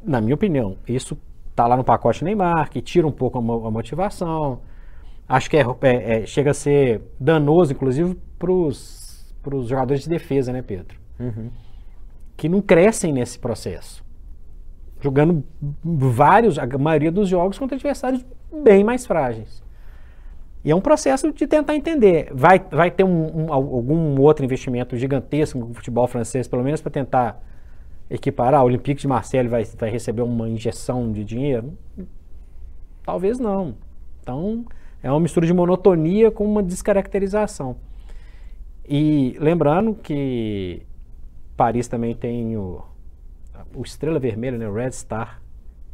na 0.04 0.20
minha 0.20 0.34
opinião, 0.34 0.76
isso 0.86 1.16
está 1.50 1.66
lá 1.66 1.76
no 1.76 1.84
pacote 1.84 2.24
Neymar, 2.24 2.68
que 2.68 2.82
tira 2.82 3.06
um 3.06 3.12
pouco 3.12 3.38
a, 3.38 3.70
motivação. 3.70 4.60
Acho 5.26 5.48
que 5.48 5.56
é, 5.56 5.64
é, 5.82 6.22
é, 6.22 6.26
chega 6.26 6.50
a 6.50 6.54
ser 6.54 7.00
danoso, 7.18 7.72
inclusive, 7.72 8.16
para 8.38 8.50
os 8.52 9.34
jogadores 9.66 10.02
de 10.02 10.08
defesa, 10.08 10.52
né, 10.52 10.60
Pedro? 10.60 10.98
Uhum. 11.18 11.50
Que 12.36 12.48
não 12.48 12.60
crescem 12.60 13.12
nesse 13.12 13.38
processo. 13.38 14.03
Jogando 15.04 15.44
vários, 15.84 16.58
a 16.58 16.66
maioria 16.78 17.12
dos 17.12 17.28
jogos 17.28 17.58
contra 17.58 17.76
adversários 17.76 18.24
bem 18.50 18.82
mais 18.82 19.04
frágeis. 19.04 19.62
E 20.64 20.70
é 20.70 20.74
um 20.74 20.80
processo 20.80 21.30
de 21.30 21.46
tentar 21.46 21.76
entender. 21.76 22.30
Vai, 22.32 22.58
vai 22.58 22.90
ter 22.90 23.04
um, 23.04 23.44
um, 23.44 23.52
algum 23.52 24.18
outro 24.18 24.42
investimento 24.42 24.96
gigantesco 24.96 25.58
no 25.58 25.74
futebol 25.74 26.08
francês, 26.08 26.48
pelo 26.48 26.64
menos 26.64 26.80
para 26.80 26.90
tentar 26.90 27.44
equiparar, 28.08 28.62
o 28.62 28.64
Olympique 28.64 29.02
de 29.02 29.06
Marseille 29.06 29.46
vai, 29.46 29.62
vai 29.64 29.90
receber 29.90 30.22
uma 30.22 30.48
injeção 30.48 31.12
de 31.12 31.22
dinheiro? 31.22 31.74
Talvez 33.02 33.38
não. 33.38 33.74
Então, 34.22 34.64
é 35.02 35.10
uma 35.10 35.20
mistura 35.20 35.46
de 35.46 35.52
monotonia 35.52 36.30
com 36.30 36.46
uma 36.46 36.62
descaracterização. 36.62 37.76
E 38.88 39.36
lembrando 39.38 39.94
que 39.94 40.80
Paris 41.58 41.88
também 41.88 42.14
tem 42.14 42.56
o, 42.56 42.82
o 43.74 43.82
Estrela 43.82 44.18
Vermelha, 44.18 44.58
né, 44.58 44.68
o 44.68 44.74
Red 44.74 44.92
Star 44.92 45.40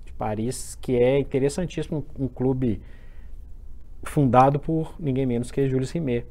de 0.04 0.12
Paris, 0.12 0.76
que 0.80 0.96
é 0.96 1.18
interessantíssimo, 1.18 2.04
um, 2.18 2.28
clube 2.28 2.80
fundado 4.02 4.58
por 4.58 4.94
ninguém 4.98 5.26
menos 5.26 5.50
que 5.50 5.68
Jules 5.68 5.90
Rimet. 5.90 6.26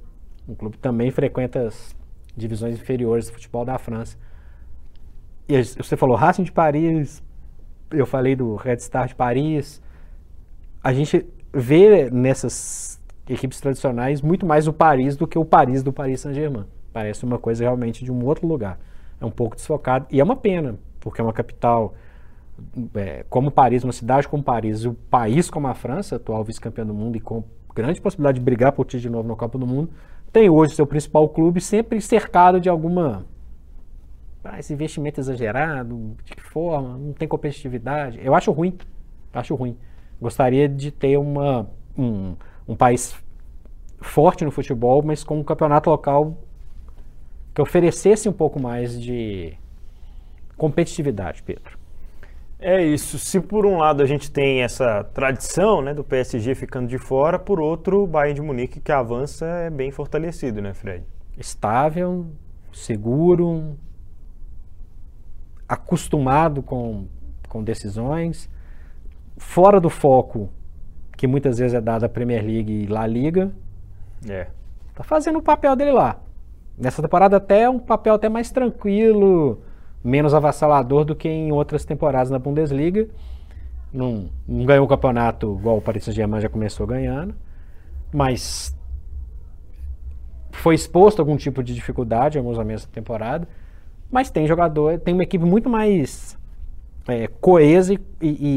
Um 0.47 0.55
clube 0.55 0.77
que 0.77 0.81
também 0.81 1.11
frequenta 1.11 1.67
as 1.67 1.95
divisões 2.35 2.75
inferiores 2.75 3.27
do 3.27 3.33
futebol 3.33 3.63
da 3.63 3.77
França. 3.77 4.17
E 5.47 5.61
você 5.61 5.95
falou 5.95 6.15
Racing 6.15 6.43
de 6.43 6.51
Paris, 6.51 7.23
eu 7.91 8.05
falei 8.05 8.35
do 8.35 8.55
Red 8.55 8.79
Star 8.79 9.07
de 9.07 9.15
Paris. 9.15 9.81
A 10.83 10.93
gente 10.93 11.27
vê 11.53 12.09
nessas 12.09 12.99
equipes 13.27 13.59
tradicionais 13.59 14.21
muito 14.21 14.45
mais 14.45 14.67
o 14.67 14.73
Paris 14.73 15.15
do 15.15 15.27
que 15.27 15.37
o 15.37 15.45
Paris 15.45 15.83
do 15.83 15.93
Paris 15.93 16.21
Saint-Germain. 16.21 16.65
Parece 16.91 17.23
uma 17.23 17.37
coisa 17.37 17.63
realmente 17.63 18.03
de 18.03 18.11
um 18.11 18.25
outro 18.25 18.47
lugar. 18.47 18.79
É 19.21 19.25
um 19.25 19.31
pouco 19.31 19.55
desfocado. 19.55 20.07
E 20.09 20.19
é 20.19 20.23
uma 20.23 20.35
pena, 20.35 20.79
porque 20.99 21.21
é 21.21 21.23
uma 21.23 21.33
capital 21.33 21.93
é, 22.95 23.25
como 23.29 23.51
Paris, 23.51 23.83
uma 23.83 23.93
cidade 23.93 24.27
como 24.27 24.43
Paris, 24.43 24.85
o 24.85 24.93
país 24.93 25.49
como 25.49 25.67
a 25.67 25.73
França, 25.73 26.17
atual 26.17 26.43
vice-campeão 26.43 26.85
do 26.85 26.93
mundo 26.93 27.15
e 27.15 27.19
com 27.19 27.43
grande 27.73 28.01
possibilidade 28.01 28.39
de 28.39 28.43
brigar 28.43 28.71
por 28.71 28.85
ti 28.85 28.99
de 28.99 29.09
novo 29.09 29.27
na 29.27 29.35
Copa 29.35 29.57
do 29.57 29.65
Mundo, 29.65 29.89
tem 30.31 30.49
hoje 30.49 30.75
seu 30.75 30.85
principal 30.85 31.27
clube 31.29 31.61
sempre 31.61 32.01
cercado 32.01 32.59
de 32.59 32.69
alguma 32.69 33.25
ah, 34.43 34.57
esse 34.57 34.73
investimento 34.73 35.19
exagerado, 35.19 36.15
de 36.23 36.33
que 36.33 36.41
forma, 36.41 36.97
não 36.97 37.13
tem 37.13 37.27
competitividade. 37.27 38.19
Eu 38.23 38.33
acho 38.33 38.51
ruim, 38.51 38.77
acho 39.33 39.53
ruim. 39.53 39.77
Gostaria 40.19 40.67
de 40.67 40.91
ter 40.91 41.17
uma, 41.17 41.69
um, 41.97 42.35
um 42.67 42.75
país 42.75 43.15
forte 43.99 44.45
no 44.45 44.51
futebol, 44.51 45.01
mas 45.03 45.23
com 45.23 45.39
um 45.39 45.43
campeonato 45.43 45.89
local 45.89 46.37
que 47.53 47.61
oferecesse 47.61 48.29
um 48.29 48.33
pouco 48.33 48.61
mais 48.61 48.99
de 48.99 49.57
competitividade, 50.59 51.41
Pedro. 51.41 51.79
É 52.59 52.83
isso. 52.83 53.17
Se 53.17 53.39
por 53.39 53.65
um 53.65 53.77
lado 53.77 54.03
a 54.03 54.05
gente 54.05 54.29
tem 54.29 54.61
essa 54.61 55.03
tradição 55.13 55.81
né, 55.81 55.93
do 55.93 56.03
PSG 56.03 56.53
ficando 56.53 56.87
de 56.87 56.97
fora, 56.97 57.39
por 57.39 57.59
outro, 57.59 58.03
o 58.03 58.07
Bayern 58.07 58.35
de 58.35 58.41
Munique 58.41 58.81
que 58.81 58.91
avança 58.91 59.45
é 59.45 59.69
bem 59.69 59.89
fortalecido, 59.91 60.61
né, 60.61 60.73
Fred? 60.73 61.05
Estável, 61.37 62.27
seguro, 62.73 63.77
acostumado 65.67 66.61
com, 66.61 67.07
com 67.47 67.63
decisões, 67.63 68.49
fora 69.37 69.79
do 69.79 69.89
foco 69.89 70.49
que 71.15 71.27
muitas 71.27 71.59
vezes 71.59 71.73
é 71.73 71.81
dado 71.81 72.05
à 72.05 72.09
Premier 72.09 72.43
League 72.43 72.71
e 72.71 72.87
La 72.87 73.07
Liga. 73.07 73.51
É. 74.27 74.47
Tá 74.93 75.03
fazendo 75.03 75.39
o 75.39 75.41
papel 75.41 75.77
dele 75.77 75.91
lá. 75.91 76.19
Nessa 76.77 77.01
temporada 77.01 77.37
até 77.37 77.61
é 77.61 77.69
um 77.69 77.79
papel 77.79 78.15
até 78.15 78.27
mais 78.27 78.51
tranquilo, 78.51 79.61
menos 80.03 80.33
avassalador 80.33 81.05
do 81.05 81.15
que 81.15 81.27
em 81.27 81.51
outras 81.51 81.85
temporadas 81.85 82.29
na 82.29 82.39
Bundesliga. 82.39 83.07
Não, 83.91 84.29
não 84.47 84.65
ganhou 84.65 84.85
o 84.85 84.87
campeonato 84.87 85.57
igual 85.59 85.77
o 85.77 85.81
Paris 85.81 86.03
Saint-Germain 86.03 86.39
já 86.39 86.49
começou 86.49 86.85
ganhando, 86.85 87.33
mas 88.13 88.77
foi 90.51 90.75
exposto 90.75 91.19
a 91.19 91.21
algum 91.21 91.37
tipo 91.37 91.63
de 91.63 91.73
dificuldade 91.73 92.37
em 92.37 92.39
alguns 92.39 92.57
momentos 92.57 92.85
da 92.85 92.91
temporada. 92.91 93.47
Mas 94.11 94.29
tem 94.29 94.47
jogador, 94.47 94.99
tem 94.99 95.13
uma 95.13 95.23
equipe 95.23 95.45
muito 95.45 95.69
mais 95.69 96.37
é, 97.07 97.27
coesa 97.27 97.93
e, 97.93 97.99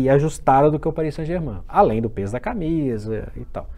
e, 0.05 0.09
ajustada 0.09 0.71
do 0.71 0.79
que 0.79 0.89
o 0.89 0.93
Paris 0.93 1.15
Saint-Germain, 1.15 1.61
além 1.69 2.01
do 2.01 2.09
peso 2.09 2.33
da 2.33 2.41
camisa 2.41 3.31
e 3.37 3.45
tal. 3.45 3.69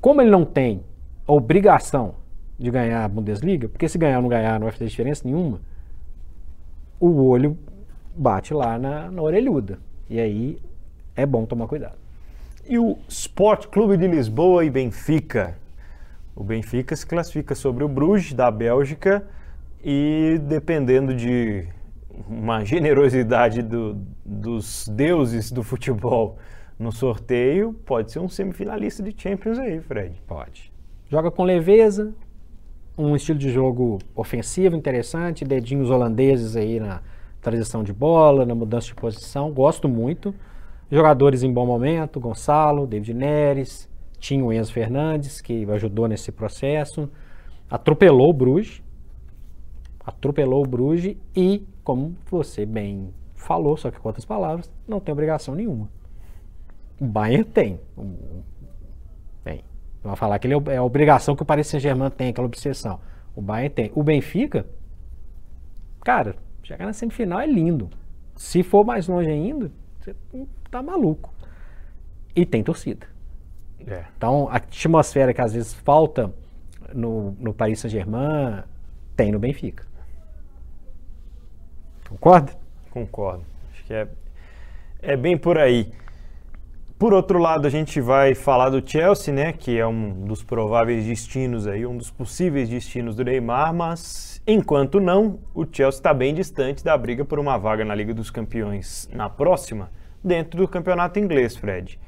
Como 0.00 0.20
ele 0.20 0.30
não 0.30 0.44
tem 0.44 0.82
obrigação 1.26 2.14
de 2.58 2.70
ganhar 2.70 3.04
a 3.04 3.08
Bundesliga, 3.08 3.68
porque 3.68 3.88
se 3.88 3.98
ganhar 3.98 4.16
ou 4.16 4.22
não 4.22 4.28
ganhar 4.28 4.58
não 4.58 4.66
vai 4.66 4.72
fazer 4.72 4.86
diferença 4.86 5.22
nenhuma, 5.24 5.60
o 6.98 7.26
olho 7.26 7.56
bate 8.16 8.54
lá 8.54 8.78
na, 8.78 9.10
na 9.10 9.22
orelhuda. 9.22 9.78
E 10.08 10.20
aí 10.20 10.58
é 11.14 11.26
bom 11.26 11.44
tomar 11.44 11.66
cuidado. 11.66 11.96
E 12.68 12.78
o 12.78 12.98
Sport 13.08 13.66
Clube 13.66 13.96
de 13.96 14.06
Lisboa 14.06 14.64
e 14.64 14.70
Benfica? 14.70 15.56
O 16.34 16.42
Benfica 16.42 16.94
se 16.96 17.06
classifica 17.06 17.54
sobre 17.54 17.84
o 17.84 17.88
Bruges 17.88 18.32
da 18.32 18.50
Bélgica 18.50 19.26
e 19.82 20.40
dependendo 20.48 21.14
de 21.14 21.66
uma 22.28 22.64
generosidade 22.64 23.62
do, 23.62 23.96
dos 24.24 24.88
deuses 24.88 25.50
do 25.50 25.62
futebol 25.62 26.38
no 26.78 26.92
sorteio, 26.92 27.72
pode 27.72 28.12
ser 28.12 28.18
um 28.18 28.28
semifinalista 28.28 29.02
de 29.02 29.14
Champions 29.16 29.58
aí, 29.58 29.80
Fred. 29.80 30.20
Pode. 30.26 30.72
Joga 31.08 31.30
com 31.30 31.44
leveza, 31.44 32.12
um 32.96 33.14
estilo 33.14 33.38
de 33.38 33.50
jogo 33.50 33.98
ofensivo 34.14 34.74
interessante, 34.74 35.44
dedinhos 35.44 35.90
holandeses 35.90 36.56
aí 36.56 36.80
na 36.80 37.02
transição 37.40 37.84
de 37.84 37.92
bola, 37.92 38.46
na 38.46 38.54
mudança 38.54 38.86
de 38.86 38.94
posição, 38.94 39.52
gosto 39.52 39.88
muito. 39.88 40.34
Jogadores 40.90 41.42
em 41.42 41.52
bom 41.52 41.66
momento, 41.66 42.18
Gonçalo, 42.18 42.86
David 42.86 43.14
Neres, 43.14 43.88
tinha 44.18 44.44
o 44.44 44.52
Enzo 44.52 44.72
Fernandes, 44.72 45.40
que 45.40 45.64
ajudou 45.70 46.08
nesse 46.08 46.32
processo, 46.32 47.10
atropelou 47.68 48.30
o 48.30 48.32
Bruges, 48.32 48.82
atropelou 50.04 50.64
o 50.64 50.68
Bruges 50.68 51.16
e, 51.34 51.66
como 51.84 52.16
você 52.30 52.64
bem 52.64 53.12
falou, 53.34 53.76
só 53.76 53.90
que 53.90 54.00
com 54.00 54.08
outras 54.08 54.24
palavras, 54.24 54.70
não 54.88 55.00
tem 55.00 55.12
obrigação 55.12 55.54
nenhuma. 55.54 55.88
O 57.00 57.04
Bayern 57.04 57.44
tem. 57.44 57.78
Tem. 59.44 59.62
Vai 60.06 60.16
falar 60.16 60.38
que 60.38 60.46
ele 60.46 60.54
é, 60.54 60.74
é 60.74 60.76
a 60.76 60.82
obrigação 60.82 61.34
que 61.34 61.42
o 61.42 61.46
Paris 61.46 61.66
Saint-Germain 61.66 62.10
tem, 62.10 62.28
aquela 62.28 62.46
obsessão. 62.46 63.00
O 63.34 63.42
Bayern 63.42 63.74
tem. 63.74 63.92
O 63.94 64.02
Benfica, 64.02 64.66
cara, 66.02 66.36
chegar 66.62 66.86
na 66.86 66.92
semifinal 66.92 67.40
é 67.40 67.46
lindo. 67.46 67.90
Se 68.34 68.62
for 68.62 68.84
mais 68.84 69.08
longe 69.08 69.30
ainda, 69.30 69.70
você 70.00 70.14
tá 70.70 70.82
maluco. 70.82 71.32
E 72.34 72.46
tem 72.46 72.62
torcida. 72.62 73.06
É. 73.86 74.04
Então, 74.16 74.48
a 74.48 74.56
atmosfera 74.56 75.32
que 75.32 75.40
às 75.40 75.52
vezes 75.54 75.74
falta 75.74 76.32
no, 76.94 77.32
no 77.32 77.52
Paris 77.52 77.80
Saint-Germain, 77.80 78.62
tem 79.16 79.32
no 79.32 79.38
Benfica. 79.38 79.84
Concorda? 82.08 82.52
Concordo. 82.90 83.44
Acho 83.72 83.84
que 83.84 83.94
é, 83.94 84.08
é 85.02 85.16
bem 85.16 85.36
por 85.36 85.58
aí. 85.58 85.92
Por 86.98 87.12
outro 87.12 87.38
lado, 87.38 87.66
a 87.66 87.70
gente 87.70 88.00
vai 88.00 88.34
falar 88.34 88.70
do 88.70 88.82
Chelsea, 88.88 89.32
né, 89.32 89.52
que 89.52 89.78
é 89.78 89.86
um 89.86 90.24
dos 90.24 90.42
prováveis 90.42 91.04
destinos 91.04 91.66
aí, 91.66 91.84
um 91.84 91.94
dos 91.94 92.10
possíveis 92.10 92.70
destinos 92.70 93.14
do 93.14 93.22
Neymar, 93.22 93.74
mas 93.74 94.40
enquanto 94.46 94.98
não, 94.98 95.38
o 95.54 95.66
Chelsea 95.70 95.98
está 95.98 96.14
bem 96.14 96.32
distante 96.32 96.82
da 96.82 96.96
briga 96.96 97.22
por 97.22 97.38
uma 97.38 97.58
vaga 97.58 97.84
na 97.84 97.94
Liga 97.94 98.14
dos 98.14 98.30
Campeões 98.30 99.10
na 99.12 99.28
próxima, 99.28 99.90
dentro 100.24 100.58
do 100.58 100.66
campeonato 100.66 101.18
inglês, 101.18 101.54
Fred. 101.54 102.00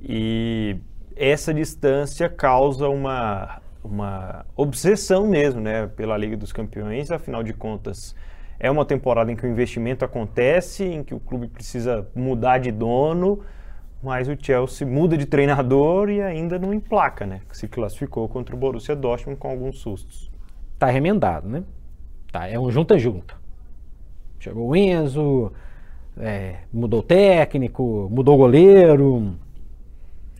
E 0.00 0.76
essa 1.16 1.52
distância 1.52 2.28
causa 2.28 2.88
uma, 2.88 3.60
uma 3.82 4.46
obsessão 4.54 5.26
mesmo, 5.26 5.60
né, 5.60 5.88
pela 5.88 6.16
Liga 6.16 6.36
dos 6.36 6.52
Campeões, 6.52 7.10
afinal 7.10 7.42
de 7.42 7.52
contas, 7.52 8.14
é 8.60 8.70
uma 8.70 8.84
temporada 8.84 9.32
em 9.32 9.34
que 9.34 9.44
o 9.44 9.50
investimento 9.50 10.04
acontece, 10.04 10.84
em 10.84 11.02
que 11.02 11.16
o 11.16 11.18
clube 11.18 11.48
precisa 11.48 12.08
mudar 12.14 12.58
de 12.58 12.70
dono, 12.70 13.40
mas 14.02 14.28
o 14.28 14.36
Chelsea 14.40 14.86
muda 14.86 15.16
de 15.16 15.26
treinador 15.26 16.08
e 16.08 16.22
ainda 16.22 16.58
não 16.58 16.72
emplaca, 16.72 17.26
né? 17.26 17.40
Se 17.52 17.68
classificou 17.68 18.28
contra 18.28 18.54
o 18.54 18.58
Borussia 18.58 18.96
Dortmund 18.96 19.38
com 19.38 19.50
alguns 19.50 19.78
sustos. 19.78 20.30
Tá 20.78 20.86
remendado, 20.86 21.48
né? 21.48 21.62
Tá, 22.32 22.48
é 22.48 22.58
um 22.58 22.70
junta-junta. 22.70 23.34
Chegou 24.38 24.68
o 24.68 24.76
Enzo, 24.76 25.52
é, 26.16 26.60
mudou 26.72 27.00
o 27.00 27.02
técnico, 27.02 28.08
mudou 28.10 28.36
o 28.36 28.38
goleiro, 28.38 29.36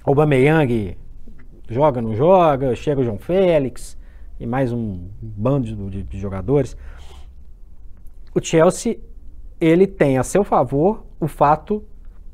o 0.04 0.10
Aubameyang 0.10 0.96
joga, 1.68 2.00
não 2.00 2.14
joga, 2.14 2.74
chega 2.74 3.00
o 3.00 3.04
João 3.04 3.18
Félix 3.18 3.98
e 4.38 4.46
mais 4.46 4.72
um 4.72 5.08
bando 5.20 5.90
de, 5.90 6.02
de 6.02 6.18
jogadores. 6.18 6.74
O 8.34 8.40
Chelsea, 8.42 8.98
ele 9.60 9.86
tem 9.86 10.16
a 10.16 10.22
seu 10.22 10.42
favor 10.42 11.04
o 11.20 11.28
fato 11.28 11.84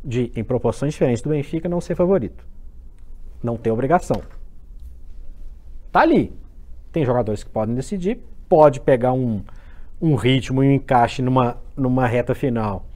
de, 0.04 0.32
em 0.36 0.44
proporções 0.44 0.92
diferentes 0.92 1.22
do 1.22 1.30
Benfica, 1.30 1.68
não 1.68 1.80
ser 1.80 1.94
favorito. 1.94 2.46
Não 3.42 3.56
tem 3.56 3.72
obrigação. 3.72 4.22
Tá 5.92 6.00
ali. 6.00 6.32
Tem 6.92 7.04
jogadores 7.04 7.44
que 7.44 7.50
podem 7.50 7.74
decidir, 7.74 8.20
pode 8.48 8.80
pegar 8.80 9.12
um, 9.12 9.42
um 10.00 10.14
ritmo 10.14 10.62
e 10.62 10.68
um 10.68 10.72
encaixe 10.72 11.20
numa, 11.20 11.58
numa 11.76 12.06
reta 12.06 12.34
final 12.34 12.86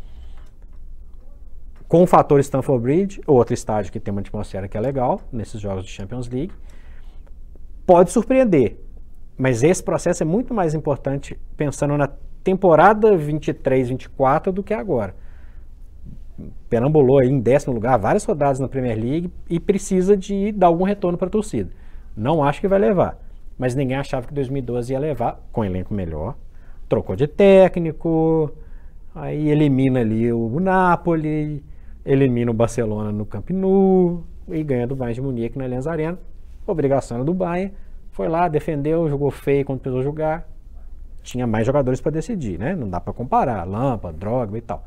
com 1.91 2.05
o 2.05 2.07
fator 2.07 2.39
Stanford 2.39 2.81
Bridge, 2.81 3.21
outro 3.27 3.53
estádio 3.53 3.91
que 3.91 3.99
tem 3.99 4.13
uma 4.13 4.21
atmosfera 4.21 4.69
que 4.69 4.79
é 4.79 4.81
legal 4.81 5.21
nesses 5.33 5.61
jogos 5.61 5.85
de 5.85 5.91
Champions 5.91 6.29
League. 6.29 6.53
Pode 7.85 8.13
surpreender, 8.13 8.79
mas 9.37 9.65
esse 9.65 9.83
processo 9.83 10.23
é 10.23 10.27
muito 10.27 10.55
mais 10.55 10.73
importante 10.73 11.37
pensando 11.57 11.99
na 11.99 12.09
temporada 12.45 13.19
23-24 13.19 14.53
do 14.53 14.63
que 14.63 14.73
agora 14.73 15.17
perambulou 16.69 17.19
aí 17.19 17.29
em 17.29 17.41
décimo 17.41 17.75
lugar, 17.75 17.99
várias 17.99 18.25
rodadas 18.25 18.61
na 18.61 18.69
Premier 18.69 18.97
League 18.97 19.33
e 19.49 19.59
precisa 19.59 20.17
de 20.17 20.53
dar 20.53 20.69
algum 20.69 20.85
retorno 20.85 21.19
para 21.19 21.29
a 21.29 21.31
torcida. 21.31 21.71
Não 22.17 22.43
acho 22.43 22.61
que 22.61 22.69
vai 22.69 22.79
levar, 22.79 23.19
mas 23.59 23.75
ninguém 23.75 23.97
achava 23.97 24.27
que 24.27 24.35
2012 24.35 24.93
ia 24.93 24.99
levar 24.99 25.41
com 25.53 25.65
elenco 25.65 25.95
melhor. 25.95 26.37
Trocou 26.89 27.17
de 27.17 27.27
técnico, 27.27 28.53
aí 29.15 29.49
elimina 29.49 30.01
ali 30.01 30.33
o 30.33 30.59
Napoli, 30.61 31.63
elimina 32.05 32.51
o 32.51 32.55
Barcelona 32.55 33.13
no 33.13 33.25
Camp 33.25 33.51
Nou 33.51 34.25
e 34.49 34.63
ganha 34.63 34.87
do 34.87 34.97
Bayern 34.97 35.15
de 35.15 35.23
Munique 35.23 35.59
na 35.59 35.65
Allianz 35.65 35.87
Arena. 35.87 36.19
Obrigação 36.67 37.25
do 37.25 37.35
Bayern, 37.35 37.73
foi 38.11 38.29
lá, 38.29 38.49
defendeu, 38.49 39.09
jogou 39.09 39.31
feio 39.31 39.65
quando 39.65 39.81
precisou 39.81 40.03
jogar. 40.03 40.49
Tinha 41.23 41.47
mais 41.47 41.67
jogadores 41.67 42.01
para 42.01 42.13
decidir, 42.13 42.59
né? 42.59 42.75
Não 42.75 42.89
dá 42.89 43.01
para 43.01 43.13
comparar, 43.13 43.65
Lampa, 43.65 44.13
Droga 44.13 44.57
e 44.57 44.61
tal 44.61 44.85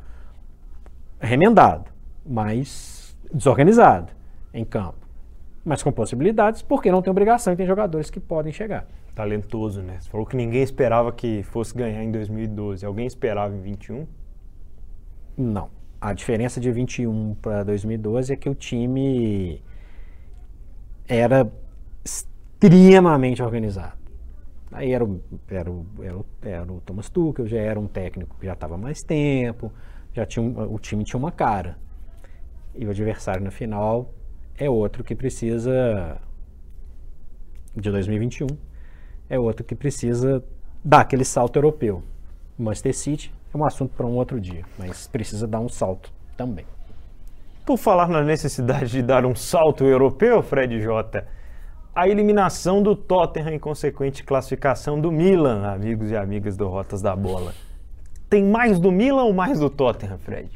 remendado, 1.24 1.90
mas 2.24 3.16
desorganizado 3.32 4.12
em 4.52 4.64
campo. 4.64 4.98
Mas 5.64 5.82
com 5.82 5.90
possibilidades, 5.90 6.62
porque 6.62 6.92
não 6.92 7.00
tem 7.00 7.10
obrigação 7.10 7.52
e 7.52 7.56
tem 7.56 7.66
jogadores 7.66 8.10
que 8.10 8.20
podem 8.20 8.52
chegar. 8.52 8.86
Talentoso, 9.14 9.80
né? 9.80 9.98
Você 10.00 10.10
falou 10.10 10.26
que 10.26 10.36
ninguém 10.36 10.62
esperava 10.62 11.10
que 11.10 11.42
fosse 11.44 11.74
ganhar 11.74 12.02
em 12.02 12.10
2012. 12.10 12.84
Alguém 12.84 13.06
esperava 13.06 13.54
em 13.54 13.60
21? 13.60 14.06
Não. 15.36 15.70
A 16.00 16.12
diferença 16.12 16.60
de 16.60 16.70
21 16.70 17.34
para 17.40 17.62
2012 17.64 18.32
é 18.32 18.36
que 18.36 18.48
o 18.48 18.54
time 18.54 19.62
era 21.08 21.50
extremamente 22.04 23.42
organizado. 23.42 24.04
Aí 24.70 24.92
era 24.92 25.04
o, 25.04 25.20
era 25.48 25.70
o, 25.70 25.86
era 26.02 26.16
o, 26.16 26.26
era 26.42 26.72
o 26.72 26.80
Thomas 26.80 27.08
Tuchel, 27.08 27.46
já 27.46 27.58
era 27.58 27.78
um 27.78 27.86
técnico 27.86 28.36
que 28.38 28.46
já 28.46 28.54
estava 28.54 28.76
mais 28.76 29.02
tempo, 29.02 29.72
já 30.14 30.24
tinha 30.24 30.42
um, 30.42 30.74
o 30.74 30.78
time 30.78 31.04
tinha 31.04 31.18
uma 31.18 31.30
cara. 31.30 31.76
E 32.74 32.86
o 32.86 32.90
adversário 32.90 33.42
na 33.42 33.50
final 33.50 34.14
é 34.56 34.70
outro 34.70 35.04
que 35.04 35.14
precisa 35.14 36.18
de 37.76 37.90
2021 37.90 38.46
é 39.28 39.38
outro 39.38 39.64
que 39.64 39.74
precisa 39.74 40.44
dar 40.84 41.00
aquele 41.00 41.24
salto 41.24 41.56
europeu. 41.56 42.02
Manchester 42.58 42.94
City 42.94 43.34
é 43.52 43.56
um 43.56 43.64
assunto 43.64 43.94
para 43.94 44.06
um 44.06 44.14
outro 44.14 44.40
dia, 44.40 44.64
mas 44.78 45.06
precisa 45.06 45.46
dar 45.46 45.60
um 45.60 45.68
salto 45.68 46.12
também. 46.36 46.66
Por 47.66 47.78
falar 47.78 48.08
na 48.08 48.22
necessidade 48.22 48.90
de 48.90 49.02
dar 49.02 49.24
um 49.24 49.34
salto 49.34 49.84
europeu, 49.84 50.42
Fred 50.42 50.80
Jota, 50.80 51.26
a 51.94 52.08
eliminação 52.08 52.82
do 52.82 52.94
Tottenham 52.94 53.54
e 53.54 53.58
consequente 53.58 54.22
classificação 54.22 55.00
do 55.00 55.10
Milan, 55.10 55.66
amigos 55.66 56.10
e 56.10 56.16
amigas 56.16 56.56
do 56.56 56.68
Rotas 56.68 57.00
da 57.00 57.16
Bola. 57.16 57.54
Tem 58.28 58.42
mais 58.42 58.78
do 58.80 58.90
Milan 58.90 59.24
ou 59.24 59.32
mais 59.32 59.60
do 59.60 59.70
Tottenham, 59.70 60.18
Fred? 60.18 60.50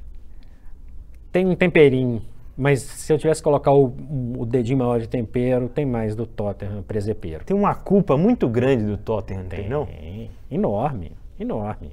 Tem 1.30 1.46
um 1.46 1.54
temperinho 1.54 2.22
Mas 2.56 2.82
se 2.82 3.12
eu 3.12 3.18
tivesse 3.18 3.40
que 3.40 3.44
colocar 3.44 3.72
o, 3.72 3.94
o 4.36 4.44
dedinho 4.44 4.78
maior 4.78 4.98
de 4.98 5.08
tempero, 5.08 5.68
tem 5.68 5.86
mais 5.86 6.16
do 6.16 6.26
Tottenham 6.26 6.82
presepeiro. 6.82 7.44
Tem 7.44 7.56
uma 7.56 7.74
culpa 7.74 8.16
muito 8.16 8.48
grande 8.48 8.84
do 8.84 8.96
Tottenham, 8.96 9.44
tem, 9.44 9.68
não? 9.68 9.86
Tem. 9.86 10.28
Enorme, 10.50 11.12
enorme. 11.38 11.92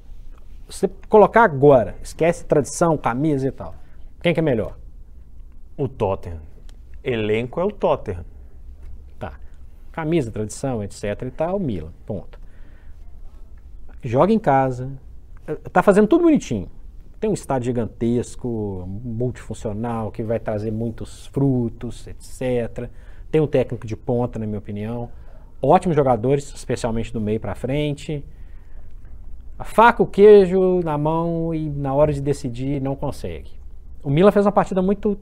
Se 0.67 0.88
colocar 1.07 1.43
agora, 1.43 1.95
esquece 2.01 2.43
tradição, 2.45 2.97
camisa 2.97 3.47
e 3.47 3.51
tal. 3.51 3.75
Quem 4.23 4.33
que 4.33 4.39
é 4.39 4.43
melhor? 4.43 4.75
O 5.77 5.88
Tottenham. 5.88 6.39
Elenco 7.03 7.59
é 7.59 7.63
o 7.63 7.71
Tottenham. 7.71 8.25
Tá. 9.19 9.33
Camisa, 9.91 10.31
tradição, 10.31 10.83
etc 10.83 11.21
e 11.27 11.29
tal, 11.29 11.59
Milan. 11.59 11.91
Ponto. 12.07 12.39
Joga 14.03 14.33
em 14.33 14.39
casa. 14.39 14.89
Tá 15.71 15.84
fazendo 15.84 16.08
tudo 16.08 16.23
bonitinho. 16.23 16.69
Tem 17.19 17.29
um 17.29 17.34
estádio 17.34 17.67
gigantesco, 17.67 18.86
multifuncional, 19.03 20.12
que 20.12 20.23
vai 20.23 20.39
trazer 20.39 20.71
muitos 20.71 21.27
frutos, 21.27 22.08
etc. 22.08 22.89
Tem 23.31 23.39
um 23.39 23.47
técnico 23.47 23.86
de 23.86 23.95
ponta, 23.95 24.39
na 24.39 24.45
minha 24.45 24.60
opinião. 24.60 25.10
Ótimos 25.62 25.95
jogadores, 25.95 26.53
especialmente 26.53 27.13
do 27.13 27.21
meio 27.21 27.39
para 27.39 27.55
frente. 27.55 28.23
A 29.58 29.63
faca, 29.63 30.03
o 30.03 30.08
queijo 30.08 30.81
na 30.84 30.97
mão 30.97 31.53
e 31.53 31.69
na 31.69 31.93
hora 31.93 32.12
de 32.12 32.21
decidir 32.21 32.81
não 32.81 32.95
consegue. 32.95 33.51
O 34.03 34.10
Milan 34.10 34.31
fez 34.31 34.45
uma 34.45 34.51
partida 34.51 34.81
muito. 34.81 35.17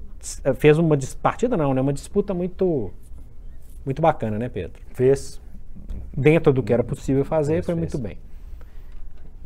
Fez 0.55 0.77
uma 0.77 0.97
partida, 1.21 1.55
não, 1.55 1.73
né? 1.73 1.81
Uma 1.81 1.93
disputa 1.93 2.33
muito. 2.33 2.91
Muito 3.85 4.01
bacana, 4.01 4.39
né, 4.39 4.49
Pedro? 4.49 4.81
Fez. 4.93 5.41
Dentro 6.15 6.51
do 6.51 6.63
que 6.63 6.73
era 6.73 6.83
possível 6.83 7.23
fazer, 7.23 7.63
foi 7.63 7.75
fez. 7.75 7.77
muito 7.77 7.97
bem. 7.97 8.17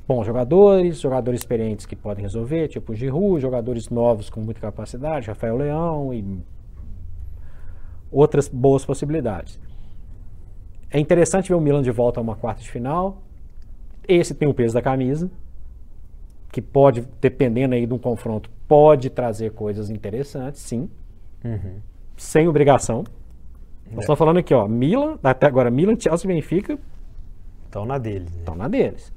Bons 0.07 0.25
jogadores, 0.25 0.99
jogadores 0.99 1.41
experientes 1.41 1.85
que 1.85 1.95
podem 1.95 2.23
resolver, 2.23 2.69
tipo 2.69 2.95
Giroud, 2.95 3.41
jogadores 3.41 3.89
novos 3.89 4.29
com 4.29 4.39
muita 4.39 4.61
capacidade, 4.61 5.27
Rafael 5.27 5.57
Leão 5.57 6.13
e 6.13 6.39
outras 8.09 8.47
boas 8.47 8.85
possibilidades. 8.85 9.59
É 10.89 10.99
interessante 10.99 11.49
ver 11.49 11.55
o 11.55 11.59
Milan 11.59 11.81
de 11.81 11.91
volta 11.91 12.19
a 12.19 12.23
uma 12.23 12.35
quarta 12.35 12.61
de 12.61 12.71
final. 12.71 13.21
Esse 14.07 14.33
tem 14.33 14.47
o 14.47 14.53
peso 14.53 14.73
da 14.73 14.81
camisa, 14.81 15.29
que 16.51 16.61
pode, 16.61 17.05
dependendo 17.19 17.75
aí 17.75 17.85
de 17.85 17.93
um 17.93 17.97
confronto, 17.97 18.49
pode 18.65 19.09
trazer 19.09 19.51
coisas 19.51 19.89
interessantes, 19.89 20.61
sim, 20.61 20.89
sem 22.15 22.47
obrigação. 22.47 23.03
Nós 23.91 24.01
estamos 24.01 24.17
falando 24.17 24.37
aqui, 24.37 24.53
ó, 24.53 24.67
Milan, 24.67 25.17
até 25.21 25.47
agora 25.47 25.69
Milan, 25.69 25.97
Chelsea 25.99 26.29
e 26.29 26.33
Benfica 26.33 26.79
Estão 27.65 27.85
na 27.85 27.97
deles. 27.97 28.31
Né? 28.31 28.39
estão 28.39 28.55
na 28.55 28.67
deles. 28.67 29.13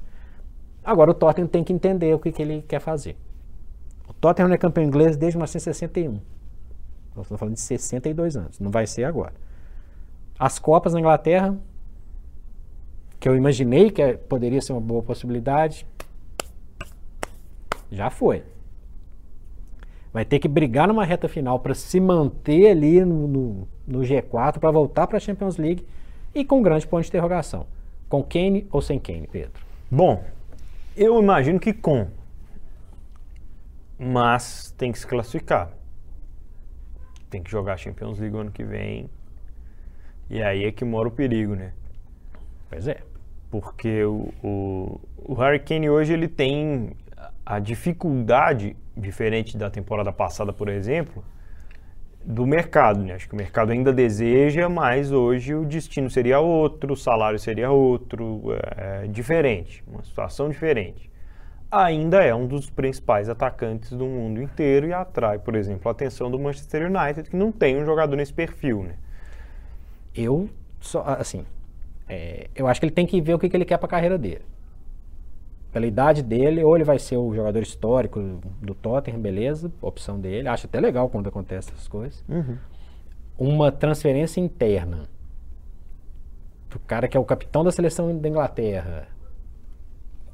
Agora 0.83 1.11
o 1.11 1.13
Tottenham 1.13 1.47
tem 1.47 1.63
que 1.63 1.71
entender 1.73 2.13
o 2.13 2.19
que, 2.19 2.31
que 2.31 2.41
ele 2.41 2.61
quer 2.67 2.79
fazer. 2.79 3.15
O 4.07 4.13
Tottenham 4.13 4.47
não 4.49 4.55
é 4.55 4.57
campeão 4.57 4.83
inglês 4.83 5.15
desde 5.15 5.37
1961. 5.37 6.13
Nós 7.15 7.25
estamos 7.25 7.39
falando 7.39 7.53
de 7.55 7.61
62 7.61 8.35
anos. 8.37 8.59
Não 8.59 8.71
vai 8.71 8.87
ser 8.87 9.03
agora. 9.03 9.33
As 10.39 10.57
Copas 10.57 10.93
na 10.93 10.99
Inglaterra, 10.99 11.55
que 13.19 13.29
eu 13.29 13.35
imaginei 13.35 13.91
que 13.91 14.01
é- 14.01 14.13
poderia 14.17 14.61
ser 14.61 14.71
uma 14.73 14.81
boa 14.81 15.03
possibilidade, 15.03 15.85
já 17.91 18.09
foi. 18.09 18.43
Vai 20.13 20.25
ter 20.25 20.39
que 20.39 20.47
brigar 20.47 20.87
numa 20.87 21.05
reta 21.05 21.27
final 21.29 21.59
para 21.59 21.73
se 21.73 21.99
manter 21.99 22.69
ali 22.71 23.03
no, 23.05 23.27
no- 23.27 23.67
no 23.87 23.99
G4, 23.99 24.59
para 24.59 24.71
voltar 24.71 25.07
para 25.07 25.17
a 25.17 25.19
Champions 25.19 25.57
League 25.57 25.85
e 26.33 26.43
com 26.43 26.59
um 26.59 26.61
grande 26.61 26.87
ponto 26.87 27.01
de 27.03 27.09
interrogação. 27.09 27.65
Com 28.09 28.21
Kane 28.23 28.67
ou 28.71 28.81
sem 28.81 28.99
Kane, 28.99 29.27
Pedro? 29.31 29.61
Bom, 29.89 30.23
eu 30.95 31.21
imagino 31.21 31.59
que 31.59 31.73
com. 31.73 32.07
Mas 33.97 34.71
tem 34.77 34.91
que 34.91 34.99
se 34.99 35.07
classificar. 35.07 35.71
Tem 37.29 37.41
que 37.41 37.51
jogar 37.51 37.73
a 37.73 37.77
Champions 37.77 38.19
League 38.19 38.35
ano 38.35 38.51
que 38.51 38.63
vem. 38.63 39.09
E 40.29 40.41
aí 40.41 40.65
é 40.65 40.71
que 40.71 40.83
mora 40.83 41.07
o 41.07 41.11
perigo, 41.11 41.55
né? 41.55 41.73
Pois 42.69 42.87
é. 42.87 43.01
Porque 43.49 44.03
o, 44.03 44.33
o, 44.43 45.01
o 45.17 45.33
Harry 45.35 45.59
Kane 45.59 45.89
hoje 45.89 46.13
ele 46.13 46.27
tem 46.27 46.95
a 47.45 47.59
dificuldade, 47.59 48.75
diferente 48.95 49.57
da 49.57 49.69
temporada 49.69 50.11
passada, 50.11 50.53
por 50.53 50.69
exemplo, 50.69 51.23
do 52.23 52.45
mercado. 52.45 53.03
Né? 53.03 53.13
Acho 53.13 53.27
que 53.27 53.33
o 53.33 53.37
mercado 53.37 53.71
ainda 53.71 53.91
deseja, 53.91 54.69
mas 54.69 55.11
hoje 55.11 55.53
o 55.53 55.65
destino 55.65 56.09
seria 56.09 56.39
outro, 56.39 56.93
o 56.93 56.97
salário 56.97 57.39
seria 57.39 57.71
outro, 57.71 58.43
é, 58.77 59.07
diferente, 59.07 59.83
uma 59.87 60.03
situação 60.03 60.49
diferente. 60.49 61.09
Ainda 61.71 62.21
é 62.21 62.35
um 62.35 62.47
dos 62.47 62.69
principais 62.69 63.29
atacantes 63.29 63.91
do 63.91 64.05
mundo 64.05 64.41
inteiro 64.41 64.87
e 64.87 64.93
atrai, 64.93 65.39
por 65.39 65.55
exemplo, 65.55 65.87
a 65.87 65.91
atenção 65.91 66.29
do 66.29 66.37
Manchester 66.37 66.91
United, 66.91 67.29
que 67.29 67.35
não 67.35 67.51
tem 67.51 67.81
um 67.81 67.85
jogador 67.85 68.15
nesse 68.15 68.33
perfil. 68.33 68.83
Né? 68.83 68.95
Eu, 70.13 70.49
só, 70.81 71.01
assim, 71.07 71.45
é, 72.09 72.49
eu 72.53 72.67
acho 72.67 72.79
que 72.79 72.85
ele 72.85 72.93
tem 72.93 73.05
que 73.05 73.21
ver 73.21 73.33
o 73.35 73.39
que, 73.39 73.47
que 73.47 73.55
ele 73.55 73.63
quer 73.63 73.77
para 73.77 73.85
a 73.85 73.89
carreira 73.89 74.17
dele. 74.17 74.41
Pela 75.71 75.85
idade 75.85 76.21
dele, 76.21 76.63
ou 76.63 76.75
ele 76.75 76.83
vai 76.83 76.99
ser 76.99 77.17
o 77.17 77.33
jogador 77.33 77.61
histórico 77.61 78.41
do 78.61 78.75
Tottenham, 78.75 79.21
beleza, 79.21 79.71
opção 79.81 80.19
dele. 80.19 80.47
Acho 80.47 80.67
até 80.67 80.79
legal 80.79 81.07
quando 81.09 81.27
acontece 81.27 81.71
essas 81.71 81.87
coisas. 81.87 82.23
Uma 83.37 83.71
transferência 83.71 84.41
interna 84.41 85.07
do 86.69 86.79
cara 86.79 87.07
que 87.07 87.15
é 87.15 87.19
o 87.19 87.25
capitão 87.25 87.63
da 87.63 87.71
seleção 87.71 88.17
da 88.17 88.27
Inglaterra. 88.27 89.07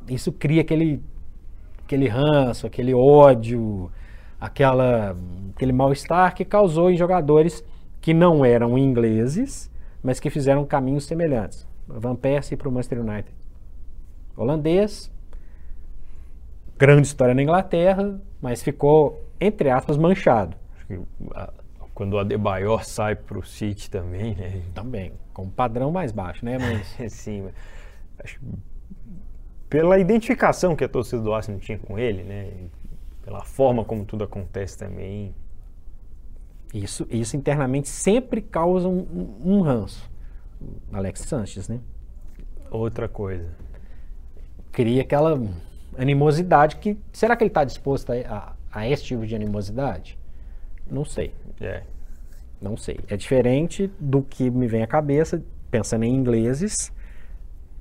Isso 0.08 0.32
cria 0.32 0.62
aquele, 0.62 1.04
aquele 1.84 2.08
ranço, 2.08 2.66
aquele 2.66 2.94
ódio, 2.94 3.92
aquela, 4.40 5.16
aquele 5.56 5.74
mal-estar 5.74 6.34
que 6.34 6.46
causou 6.46 6.90
em 6.90 6.98
jogadores 6.98 7.64
que 8.00 8.14
não 8.14 8.46
eram 8.46 8.78
ingleses, 8.78 9.70
mas 10.02 10.20
que 10.20 10.30
fizeram 10.30 10.66
caminhos 10.66 11.06
semelhantes. 11.06 11.68
Van 11.88 12.16
Persie 12.16 12.56
para 12.56 12.70
o 12.70 12.72
Manchester 12.72 13.02
United. 13.02 13.36
Holandês, 14.36 15.12
grande 16.78 17.08
história 17.08 17.34
na 17.34 17.42
Inglaterra, 17.44 18.20
mas 18.42 18.62
ficou, 18.64 19.26
entre 19.40 19.70
aspas, 19.70 19.98
manchado. 19.98 20.56
Acho 20.78 20.88
que 20.88 21.00
a- 21.36 21.54
quando 21.94 22.14
o 22.14 22.20
Adebayor 22.20 22.84
sai 22.86 23.16
para 23.16 23.40
o 23.40 23.44
City 23.44 23.90
também, 23.90 24.36
né? 24.36 24.62
Também, 24.74 25.14
com 25.34 25.44
um 25.44 25.50
padrão 25.50 25.92
mais 25.92 26.12
baixo, 26.12 26.46
né? 26.46 26.58
Mas 26.60 26.96
Sim, 27.14 27.50
acho 28.24 28.40
pela 29.70 30.00
identificação 30.00 30.76
que 30.76 30.84
a 30.84 30.90
torcida 30.90 31.22
do 31.22 31.34
Arsenal 31.34 31.60
tinha 31.60 31.78
com 31.78 32.00
ele, 32.00 32.24
né? 32.24 32.52
Pela 33.24 33.44
forma 33.44 33.84
como 33.84 34.06
tudo 34.06 34.24
acontece 34.24 34.78
também. 34.78 35.36
isso, 36.74 37.06
isso 37.10 37.36
internamente 37.36 37.88
sempre 37.90 38.42
causa 38.42 38.88
um, 38.88 39.00
um- 39.00 39.58
um 39.58 39.62
ranço. 39.62 40.10
Alex 40.92 41.22
Sanches, 41.22 41.68
né? 41.68 41.80
Outra 42.72 43.08
coisa. 43.08 43.50
Cria 44.72 45.02
aquela 45.02 45.40
animosidade 45.98 46.78
que. 46.78 46.98
Será 47.12 47.36
que 47.36 47.44
ele 47.44 47.50
está 47.50 47.64
disposto 47.64 48.12
a, 48.12 48.16
a, 48.16 48.80
a 48.80 48.88
esse 48.88 49.04
tipo 49.04 49.26
de 49.26 49.36
animosidade? 49.36 50.18
Não 50.90 51.04
sei. 51.04 51.34
É. 51.60 51.84
Não 52.62 52.76
sei. 52.78 53.00
É 53.08 53.18
diferente 53.18 53.92
do 54.00 54.22
que 54.22 54.50
me 54.50 54.68
vem 54.68 54.84
à 54.84 54.88
cabeça, 54.88 55.44
pensando 55.70 56.04
em 56.04 56.16
ingleses, 56.16 56.92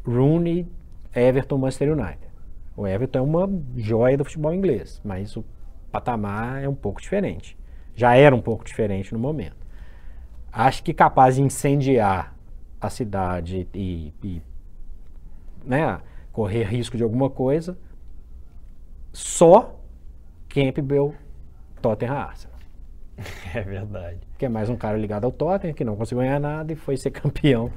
Rooney, 0.04 0.66
Everton, 1.14 1.58
Manchester 1.58 1.92
United. 1.92 2.26
O 2.76 2.86
Everton 2.86 3.18
é 3.18 3.22
uma 3.22 3.50
joia 3.76 4.18
do 4.18 4.24
futebol 4.24 4.52
inglês, 4.52 5.00
mas 5.02 5.34
o 5.36 5.44
patamar 5.90 6.62
é 6.62 6.68
um 6.68 6.74
pouco 6.74 7.00
diferente. 7.00 7.56
Já 7.94 8.14
era 8.14 8.36
um 8.36 8.42
pouco 8.42 8.64
diferente 8.64 9.14
no 9.14 9.18
momento. 9.18 9.56
Acho 10.52 10.82
que 10.82 10.92
capaz 10.92 11.36
de 11.36 11.42
incendiar 11.42 12.34
a 12.78 12.90
cidade 12.90 13.66
e, 13.72 14.12
e, 14.22 14.42
né, 15.64 16.00
correr 16.32 16.64
risco 16.64 16.98
de 16.98 17.02
alguma 17.02 17.30
coisa, 17.30 17.78
só 19.16 19.74
Campbell, 20.46 21.14
Tottenham 21.80 22.14
Arsenal 22.16 22.56
É 23.54 23.62
verdade. 23.62 24.18
que 24.36 24.44
é 24.44 24.48
mais 24.48 24.68
um 24.68 24.76
cara 24.76 24.98
ligado 24.98 25.24
ao 25.24 25.32
Tottenham, 25.32 25.72
que 25.74 25.84
não 25.84 25.96
conseguiu 25.96 26.18
ganhar 26.22 26.38
nada 26.38 26.70
e 26.70 26.76
foi 26.76 26.98
ser 26.98 27.10
campeão 27.10 27.70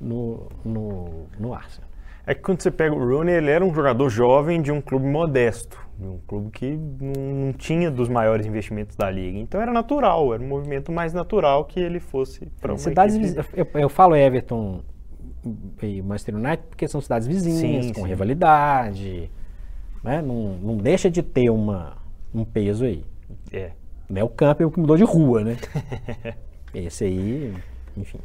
no, 0.00 0.48
no, 0.64 1.26
no 1.38 1.52
Arsenal. 1.52 1.86
É 2.26 2.34
que 2.34 2.40
quando 2.40 2.62
você 2.62 2.70
pega 2.70 2.94
o 2.94 2.98
Rooney, 2.98 3.34
ele 3.34 3.50
era 3.50 3.62
um 3.62 3.74
jogador 3.74 4.08
jovem 4.08 4.62
de 4.62 4.72
um 4.72 4.80
clube 4.80 5.04
modesto, 5.06 5.78
de 5.98 6.06
um 6.06 6.18
clube 6.26 6.50
que 6.50 6.70
não, 7.00 7.52
tinha 7.52 7.90
dos 7.90 8.08
maiores 8.08 8.46
investimentos 8.46 8.96
da 8.96 9.10
liga. 9.10 9.38
Então 9.38 9.60
era 9.60 9.72
natural, 9.72 10.32
era 10.32 10.42
um 10.42 10.48
movimento 10.48 10.90
mais 10.90 11.12
natural 11.12 11.66
que 11.66 11.78
ele 11.78 12.00
fosse 12.00 12.46
para 12.58 12.72
uma 12.72 12.78
Cidades, 12.78 13.16
equipe. 13.16 13.46
eu, 13.54 13.66
eu 13.74 13.88
falo 13.90 14.16
Everton 14.16 14.82
e 15.82 16.00
Manchester 16.00 16.36
United 16.36 16.62
porque 16.70 16.88
são 16.88 17.00
cidades 17.02 17.26
vizinhas, 17.28 17.86
Sim, 17.86 17.92
com 17.92 18.02
sim. 18.02 18.08
rivalidade, 18.08 19.30
né? 20.02 20.22
não, 20.22 20.56
não 20.62 20.76
deixa 20.76 21.10
de 21.10 21.22
ter 21.22 21.50
uma, 21.50 21.96
um 22.34 22.44
peso 22.44 22.84
aí. 22.84 23.04
É. 23.52 23.72
Não 24.08 24.20
é 24.20 24.24
o 24.24 24.28
que 24.70 24.80
mudou 24.80 24.96
de 24.96 25.04
rua, 25.04 25.44
né? 25.44 25.56
Esse 26.74 27.04
aí, 27.04 27.54
enfim. 27.96 28.18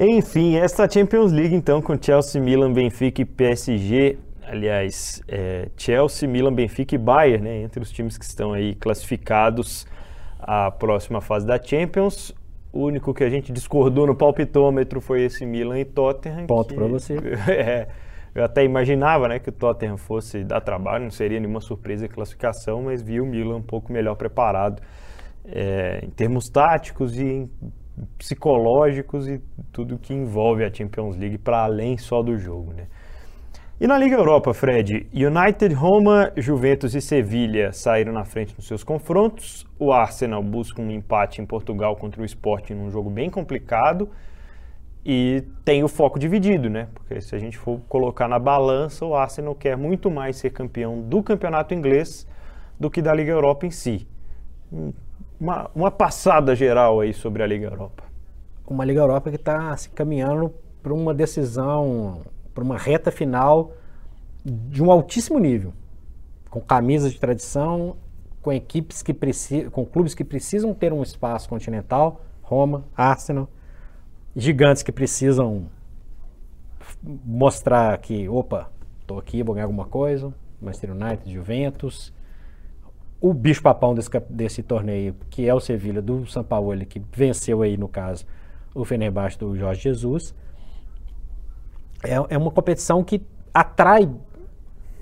Enfim, 0.00 0.56
esta 0.56 0.88
Champions 0.88 1.32
League 1.32 1.54
então 1.54 1.82
com 1.82 2.00
Chelsea, 2.00 2.40
Milan, 2.40 2.72
Benfica 2.72 3.20
e 3.20 3.24
PSG. 3.24 4.16
Aliás, 4.46 5.20
é, 5.26 5.68
Chelsea, 5.76 6.28
Milan, 6.28 6.54
Benfica 6.54 6.94
e 6.94 6.98
Bayern, 6.98 7.44
né, 7.44 7.62
entre 7.62 7.82
os 7.82 7.90
times 7.90 8.16
que 8.16 8.24
estão 8.24 8.52
aí 8.52 8.74
classificados 8.74 9.86
a 10.38 10.70
próxima 10.70 11.20
fase 11.20 11.46
da 11.46 11.60
Champions. 11.62 12.32
O 12.72 12.84
único 12.84 13.12
que 13.12 13.24
a 13.24 13.28
gente 13.28 13.52
discordou 13.52 14.06
no 14.06 14.14
palpitômetro 14.14 15.00
foi 15.00 15.24
esse 15.24 15.44
Milan 15.44 15.80
e 15.80 15.84
Tottenham. 15.84 16.46
Ponto 16.46 16.68
que- 16.68 16.74
pra 16.74 16.86
você. 16.86 17.16
É, 17.48 17.88
eu 18.38 18.44
até 18.44 18.64
imaginava 18.64 19.28
né, 19.28 19.38
que 19.38 19.48
o 19.48 19.52
Tottenham 19.52 19.96
fosse 19.96 20.44
dar 20.44 20.60
trabalho, 20.60 21.04
não 21.04 21.10
seria 21.10 21.40
nenhuma 21.40 21.60
surpresa 21.60 22.06
a 22.06 22.08
classificação, 22.08 22.82
mas 22.82 23.02
vi 23.02 23.20
o 23.20 23.26
Milan 23.26 23.56
um 23.56 23.62
pouco 23.62 23.92
melhor 23.92 24.14
preparado 24.14 24.82
é, 25.44 26.00
em 26.04 26.10
termos 26.10 26.48
táticos 26.48 27.18
e 27.18 27.24
em- 27.24 27.50
psicológicos 28.16 29.28
e 29.28 29.40
tudo 29.72 29.98
que 29.98 30.14
envolve 30.14 30.64
a 30.64 30.72
Champions 30.72 31.16
League 31.16 31.38
para 31.38 31.64
além 31.64 31.98
só 31.98 32.22
do 32.22 32.38
jogo. 32.38 32.72
Né? 32.72 32.86
E 33.80 33.86
na 33.86 33.98
Liga 33.98 34.16
Europa, 34.16 34.52
Fred, 34.54 35.08
United, 35.12 35.74
Roma, 35.74 36.32
Juventus 36.36 36.94
e 36.94 37.00
Sevilha 37.00 37.72
saíram 37.72 38.12
na 38.12 38.24
frente 38.24 38.54
nos 38.56 38.66
seus 38.66 38.84
confrontos. 38.84 39.66
O 39.78 39.92
Arsenal 39.92 40.42
busca 40.42 40.80
um 40.82 40.90
empate 40.90 41.40
em 41.40 41.46
Portugal 41.46 41.96
contra 41.96 42.22
o 42.22 42.24
Sporting 42.24 42.74
num 42.74 42.90
jogo 42.90 43.08
bem 43.10 43.30
complicado. 43.30 44.08
E 45.04 45.44
tem 45.64 45.82
o 45.82 45.88
foco 45.88 46.18
dividido, 46.18 46.68
né? 46.68 46.88
Porque 46.94 47.20
se 47.20 47.34
a 47.34 47.38
gente 47.38 47.56
for 47.56 47.80
colocar 47.88 48.28
na 48.28 48.38
balança, 48.38 49.04
o 49.04 49.14
Arsenal 49.14 49.54
quer 49.54 49.76
muito 49.76 50.10
mais 50.10 50.36
ser 50.36 50.50
campeão 50.50 51.00
do 51.00 51.22
campeonato 51.22 51.72
inglês 51.72 52.26
do 52.78 52.90
que 52.90 53.00
da 53.00 53.14
Liga 53.14 53.30
Europa 53.30 53.66
em 53.66 53.70
si. 53.70 54.06
Uma, 55.40 55.70
uma 55.74 55.90
passada 55.90 56.54
geral 56.54 57.00
aí 57.00 57.14
sobre 57.14 57.42
a 57.42 57.46
Liga 57.46 57.66
Europa. 57.66 58.04
Uma 58.66 58.84
Liga 58.84 59.00
Europa 59.00 59.30
que 59.30 59.36
está 59.36 59.74
se 59.76 59.88
caminhando 59.90 60.52
para 60.82 60.92
uma 60.92 61.14
decisão, 61.14 62.22
para 62.54 62.62
uma 62.62 62.76
reta 62.76 63.10
final 63.10 63.72
de 64.44 64.82
um 64.82 64.90
altíssimo 64.90 65.38
nível, 65.38 65.72
com 66.50 66.60
camisas 66.60 67.12
de 67.12 67.20
tradição, 67.20 67.96
com 68.40 68.52
equipes 68.52 69.02
que 69.02 69.12
precisam, 69.12 69.70
com 69.70 69.84
clubes 69.84 70.14
que 70.14 70.24
precisam 70.24 70.72
ter 70.74 70.92
um 70.92 71.02
espaço 71.02 71.48
continental, 71.48 72.22
Roma, 72.42 72.84
Arsenal, 72.96 73.48
gigantes 74.38 74.82
que 74.82 74.92
precisam 74.92 75.66
mostrar 77.24 77.98
que, 77.98 78.28
opa, 78.28 78.70
estou 79.00 79.18
aqui, 79.18 79.42
vou 79.42 79.54
ganhar 79.54 79.66
alguma 79.66 79.84
coisa, 79.84 80.32
Manchester 80.62 80.92
United, 80.92 81.32
Juventus, 81.32 82.12
o 83.20 83.34
bicho 83.34 83.60
papão 83.62 83.94
desse, 83.94 84.08
desse 84.30 84.62
torneio, 84.62 85.14
que 85.28 85.48
é 85.48 85.52
o 85.52 85.58
Sevilha 85.60 86.00
do 86.00 86.24
São 86.26 86.44
Paulo, 86.44 86.78
que 86.86 87.02
venceu 87.12 87.62
aí, 87.62 87.76
no 87.76 87.88
caso, 87.88 88.24
o 88.74 88.84
Fenerbahçe 88.84 89.38
do 89.38 89.56
Jorge 89.56 89.82
Jesus. 89.82 90.32
É, 92.04 92.14
é 92.34 92.38
uma 92.38 92.50
competição 92.52 93.02
que 93.02 93.20
atrai 93.52 94.08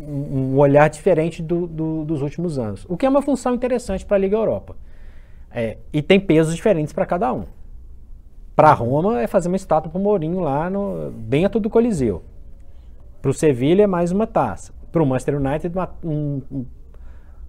um, 0.01 0.55
um 0.55 0.57
olhar 0.59 0.89
diferente 0.89 1.43
do- 1.43 1.67
do- 1.67 2.05
dos 2.07 2.23
últimos 2.23 2.59
anos, 2.59 2.87
o 2.89 2.97
que 2.97 3.05
é 3.05 3.09
uma 3.09 3.21
função 3.21 3.55
interessante 3.55 4.05
para 4.07 4.17
a 4.17 4.21
Liga 4.21 4.37
Europa. 4.37 4.75
É, 5.51 5.77
e 5.93 6.01
tem 6.01 6.19
pesos 6.19 6.55
diferentes 6.55 6.93
para 6.95 7.05
cada 7.05 7.33
um. 7.35 7.45
Para 8.57 8.73
Roma 8.73 9.21
é 9.21 9.27
fazer 9.27 9.49
uma 9.49 9.57
estátua 9.57 9.91
para 9.91 9.99
o 10.01 10.03
Mourinho 10.03 10.41
lá 10.41 10.71
no, 10.71 11.11
dentro 11.13 11.61
do 11.61 11.69
Coliseu. 11.69 12.25
Para 13.21 13.31
o 13.31 13.35
Sevilha 13.35 13.83
é 13.83 13.87
mais 13.87 14.11
uma 14.11 14.27
taça. 14.27 14.73
Para 14.91 15.03
o 15.03 15.07
Manchester 15.07 15.37
United 15.37 15.77
uma- 15.77 15.95
um, 16.03 16.43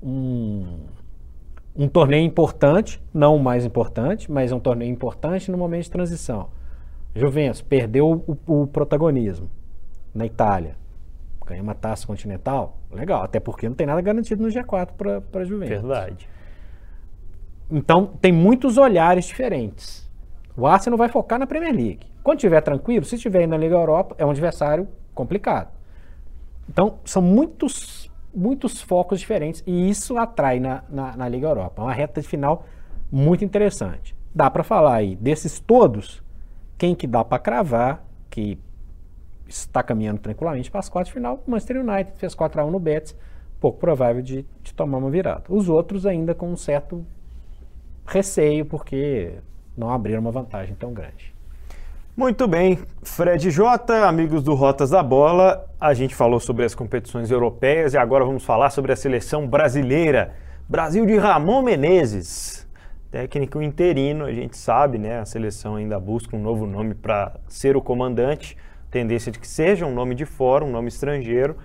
um- 0.04 0.80
um, 1.78 1.88
torneio 1.88 2.26
importante, 2.26 3.02
não 3.14 3.38
o 3.38 3.40
mais 3.40 3.64
importante, 3.64 4.30
mas 4.30 4.52
um 4.52 4.60
torneio 4.60 4.92
importante 4.92 5.50
no 5.50 5.58
momento 5.58 5.84
de 5.84 5.92
transição. 5.92 6.50
Juventus 7.16 7.62
perdeu 7.62 8.24
o, 8.46 8.62
o 8.64 8.68
protagonismo 8.68 9.50
na 10.14 10.26
Itália. 10.26 10.76
Ganha 11.46 11.64
uma 11.64 11.74
taça 11.76 12.06
continental, 12.06 12.78
legal, 12.92 13.24
até 13.24 13.40
porque 13.40 13.70
não 13.70 13.76
tem 13.76 13.88
nada 13.88 14.02
garantido 14.02 14.44
no 14.44 14.50
G4 14.50 14.90
para 15.32 15.42
a 15.42 15.46
Juventus. 15.46 15.70
Verdade. 15.70 16.28
Então, 17.72 18.08
tem 18.20 18.34
muitos 18.34 18.78
olhares 18.78 19.26
diferentes. 19.26 20.07
O 20.58 20.66
Arsenal 20.66 20.98
vai 20.98 21.08
focar 21.08 21.38
na 21.38 21.46
Premier 21.46 21.72
League. 21.72 22.08
Quando 22.24 22.40
estiver 22.40 22.62
tranquilo, 22.62 23.06
se 23.06 23.14
estiver 23.14 23.46
na 23.48 23.56
Liga 23.56 23.76
Europa, 23.76 24.16
é 24.18 24.26
um 24.26 24.32
adversário 24.32 24.88
complicado. 25.14 25.70
Então, 26.68 26.98
são 27.06 27.22
muitos, 27.22 28.12
muitos 28.34 28.82
focos 28.82 29.20
diferentes 29.20 29.64
e 29.68 29.88
isso 29.88 30.18
atrai 30.18 30.60
na, 30.60 30.84
na, 30.90 31.16
na 31.16 31.30
Liga 31.30 31.48
Europa. 31.48 31.84
É 31.84 31.86
uma 31.86 31.94
reta 31.94 32.20
de 32.20 32.28
final 32.28 32.66
muito 33.12 33.46
interessante. 33.46 34.16
Dá 34.34 34.50
para 34.50 34.64
falar 34.64 34.96
aí 34.96 35.16
desses 35.16 35.60
todos, 35.60 36.24
quem 36.76 36.96
que 36.96 37.06
dá 37.06 37.24
para 37.24 37.38
cravar 37.38 38.04
que 38.28 38.60
está 39.48 39.84
caminhando 39.84 40.20
tranquilamente 40.20 40.72
para 40.72 40.80
as 40.80 40.90
quartas 40.90 41.10
de 41.10 41.14
final, 41.14 41.44
Manchester 41.46 41.82
United 41.82 42.18
fez 42.18 42.34
4 42.34 42.62
a 42.62 42.66
1 42.66 42.72
no 42.72 42.80
Betis, 42.80 43.16
pouco 43.60 43.78
provável 43.78 44.24
de, 44.24 44.44
de 44.64 44.74
tomar 44.74 44.98
uma 44.98 45.10
virada. 45.12 45.44
Os 45.50 45.70
outros 45.70 46.06
ainda 46.08 46.34
com 46.34 46.50
um 46.50 46.58
certo 46.58 47.06
receio, 48.06 48.66
porque 48.66 49.36
não 49.78 49.92
abriram 49.92 50.22
uma 50.22 50.32
vantagem 50.32 50.76
tão 50.76 50.92
grande. 50.92 51.34
Muito 52.16 52.48
bem, 52.48 52.80
Fred 53.04 53.52
J, 53.52 53.94
amigos 54.04 54.42
do 54.42 54.56
Rotas 54.56 54.90
da 54.90 55.04
Bola, 55.04 55.70
a 55.80 55.94
gente 55.94 56.16
falou 56.16 56.40
sobre 56.40 56.66
as 56.66 56.74
competições 56.74 57.30
europeias 57.30 57.94
e 57.94 57.98
agora 57.98 58.26
vamos 58.26 58.44
falar 58.44 58.72
sobre 58.72 58.92
a 58.92 58.96
seleção 58.96 59.48
brasileira. 59.48 60.34
Brasil 60.68 61.06
de 61.06 61.16
Ramon 61.16 61.62
Menezes, 61.62 62.68
técnico 63.12 63.62
interino, 63.62 64.26
a 64.26 64.34
gente 64.34 64.58
sabe, 64.58 64.98
né? 64.98 65.20
A 65.20 65.26
seleção 65.26 65.76
ainda 65.76 66.00
busca 66.00 66.36
um 66.36 66.42
novo 66.42 66.66
nome 66.66 66.96
para 66.96 67.36
ser 67.48 67.78
o 67.78 67.82
comandante, 67.84 68.58
tendência 68.90 69.32
de 69.32 69.38
que 69.38 69.48
seja 69.48 69.86
um 69.86 69.94
nome 69.94 70.16
de 70.16 70.26
fora, 70.26 70.66
um 70.66 70.72
nome 70.72 70.88
estrangeiro, 70.88 71.56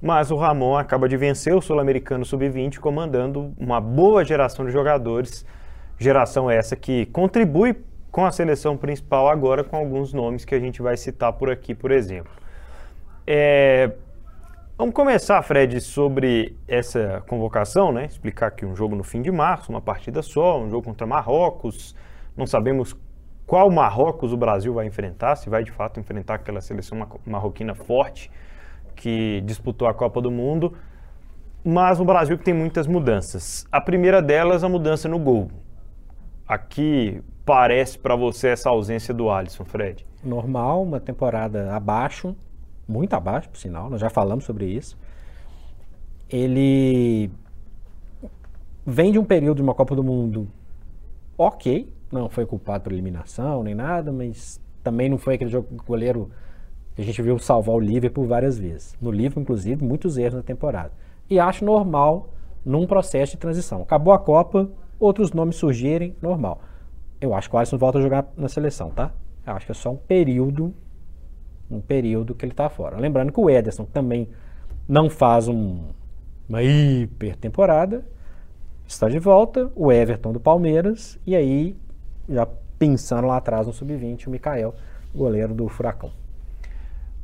mas 0.00 0.30
o 0.30 0.36
Ramon 0.36 0.76
acaba 0.76 1.08
de 1.08 1.16
vencer 1.16 1.54
o 1.54 1.62
Sul-Americano 1.62 2.24
Sub-20 2.24 2.80
comandando 2.80 3.54
uma 3.56 3.80
boa 3.80 4.22
geração 4.24 4.66
de 4.66 4.72
jogadores, 4.72 5.46
geração 5.98 6.50
essa 6.50 6.76
que 6.76 7.06
contribui 7.06 7.76
com 8.10 8.24
a 8.24 8.30
seleção 8.30 8.76
principal 8.76 9.28
agora 9.28 9.64
com 9.64 9.76
alguns 9.76 10.12
nomes 10.12 10.44
que 10.44 10.54
a 10.54 10.60
gente 10.60 10.82
vai 10.82 10.96
citar 10.96 11.32
por 11.32 11.50
aqui, 11.50 11.74
por 11.74 11.90
exemplo. 11.90 12.32
É, 13.26 13.92
Vamos 14.82 14.94
começar, 14.94 15.40
Fred, 15.42 15.80
sobre 15.80 16.56
essa 16.66 17.22
convocação, 17.28 17.92
né? 17.92 18.06
Explicar 18.06 18.50
que 18.50 18.66
um 18.66 18.74
jogo 18.74 18.96
no 18.96 19.04
fim 19.04 19.22
de 19.22 19.30
março, 19.30 19.70
uma 19.70 19.80
partida 19.80 20.22
só, 20.22 20.58
um 20.58 20.68
jogo 20.68 20.82
contra 20.86 21.06
Marrocos. 21.06 21.94
Não 22.36 22.46
sabemos 22.46 22.96
qual 23.46 23.70
Marrocos 23.70 24.32
o 24.32 24.36
Brasil 24.36 24.74
vai 24.74 24.86
enfrentar, 24.86 25.36
se 25.36 25.48
vai 25.48 25.62
de 25.62 25.70
fato 25.70 26.00
enfrentar 26.00 26.34
aquela 26.34 26.60
seleção 26.60 26.98
ma- 26.98 27.06
marroquina 27.24 27.74
forte 27.74 28.30
que 28.96 29.40
disputou 29.44 29.86
a 29.86 29.94
Copa 29.94 30.20
do 30.20 30.30
Mundo. 30.30 30.74
Mas 31.62 32.00
o 32.00 32.04
Brasil 32.04 32.36
que 32.36 32.42
tem 32.42 32.54
muitas 32.54 32.86
mudanças. 32.88 33.64
A 33.70 33.80
primeira 33.80 34.20
delas, 34.20 34.64
a 34.64 34.68
mudança 34.68 35.08
no 35.08 35.18
gol. 35.18 35.48
Aqui 36.46 37.22
parece 37.44 37.98
para 37.98 38.16
você 38.16 38.48
essa 38.48 38.70
ausência 38.70 39.12
do 39.12 39.30
Alisson, 39.30 39.64
Fred? 39.64 40.06
Normal, 40.22 40.82
uma 40.82 41.00
temporada 41.00 41.74
abaixo, 41.74 42.36
muito 42.86 43.14
abaixo, 43.14 43.48
por 43.48 43.58
sinal, 43.58 43.90
nós 43.90 44.00
já 44.00 44.10
falamos 44.10 44.44
sobre 44.44 44.66
isso. 44.66 44.98
Ele 46.28 47.30
vem 48.86 49.12
de 49.12 49.18
um 49.18 49.24
período 49.24 49.56
de 49.56 49.62
uma 49.62 49.74
Copa 49.74 49.94
do 49.94 50.02
Mundo 50.02 50.48
ok, 51.36 51.92
não 52.10 52.28
foi 52.28 52.46
culpado 52.46 52.84
por 52.84 52.92
eliminação 52.92 53.62
nem 53.62 53.74
nada, 53.74 54.12
mas 54.12 54.60
também 54.82 55.08
não 55.08 55.18
foi 55.18 55.34
aquele 55.34 55.50
jogo 55.50 55.68
que 55.68 55.86
goleiro 55.86 56.30
que 56.94 57.02
a 57.02 57.04
gente 57.04 57.22
viu 57.22 57.38
salvar 57.38 57.74
o 57.74 57.80
Liverpool 57.80 58.26
várias 58.26 58.58
vezes. 58.58 58.96
No 59.00 59.10
Liverpool, 59.10 59.42
inclusive, 59.42 59.82
muitos 59.82 60.18
erros 60.18 60.34
na 60.34 60.42
temporada. 60.42 60.92
E 61.28 61.38
acho 61.40 61.64
normal 61.64 62.30
num 62.64 62.86
processo 62.86 63.32
de 63.32 63.38
transição. 63.38 63.82
Acabou 63.82 64.12
a 64.12 64.18
Copa, 64.18 64.70
outros 65.02 65.32
nomes 65.32 65.56
surgirem, 65.56 66.14
normal. 66.22 66.60
Eu 67.20 67.34
acho 67.34 67.48
que 67.48 67.56
o 67.56 67.58
Alisson 67.58 67.78
volta 67.78 67.98
a 67.98 68.02
jogar 68.02 68.26
na 68.36 68.48
seleção, 68.48 68.90
tá? 68.90 69.12
Eu 69.46 69.54
acho 69.54 69.66
que 69.66 69.72
é 69.72 69.74
só 69.74 69.90
um 69.90 69.96
período, 69.96 70.72
um 71.70 71.80
período 71.80 72.34
que 72.34 72.44
ele 72.44 72.54
tá 72.54 72.68
fora. 72.68 72.98
Lembrando 72.98 73.32
que 73.32 73.40
o 73.40 73.50
Ederson 73.50 73.84
também 73.84 74.28
não 74.88 75.10
faz 75.10 75.48
um- 75.48 75.88
uma 76.48 76.62
hiper 76.62 77.36
temporada, 77.36 78.04
está 78.86 79.08
de 79.08 79.18
volta, 79.18 79.70
o 79.74 79.90
Everton 79.90 80.32
do 80.32 80.40
Palmeiras, 80.40 81.18
e 81.26 81.34
aí, 81.34 81.76
já 82.28 82.46
pensando 82.78 83.26
lá 83.26 83.36
atrás 83.36 83.66
no 83.66 83.72
Sub-20, 83.72 84.26
o 84.26 84.30
Mikael, 84.30 84.74
goleiro 85.14 85.54
do 85.54 85.68
Furacão. 85.68 86.10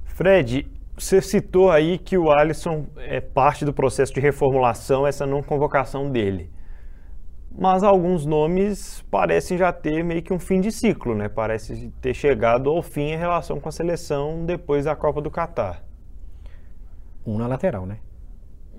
Fred, 0.04 0.66
você 0.96 1.20
citou 1.20 1.70
aí 1.70 1.98
que 1.98 2.18
o 2.18 2.30
Alisson 2.30 2.86
é 2.96 3.20
parte 3.20 3.64
do 3.64 3.72
processo 3.72 4.12
de 4.12 4.20
reformulação, 4.20 5.06
essa 5.06 5.26
não 5.26 5.42
convocação 5.42 6.10
dele. 6.10 6.50
Mas 7.50 7.82
alguns 7.82 8.24
nomes 8.24 9.04
parecem 9.10 9.58
já 9.58 9.72
ter 9.72 10.04
meio 10.04 10.22
que 10.22 10.32
um 10.32 10.38
fim 10.38 10.60
de 10.60 10.70
ciclo, 10.70 11.14
né? 11.14 11.28
Parece 11.28 11.92
ter 12.00 12.14
chegado 12.14 12.70
ao 12.70 12.82
fim 12.82 13.12
em 13.12 13.16
relação 13.16 13.58
com 13.58 13.68
a 13.68 13.72
seleção 13.72 14.44
depois 14.44 14.84
da 14.84 14.94
Copa 14.94 15.20
do 15.20 15.30
Catar. 15.30 15.82
Um 17.26 17.38
na 17.38 17.46
lateral, 17.46 17.84
né? 17.84 17.98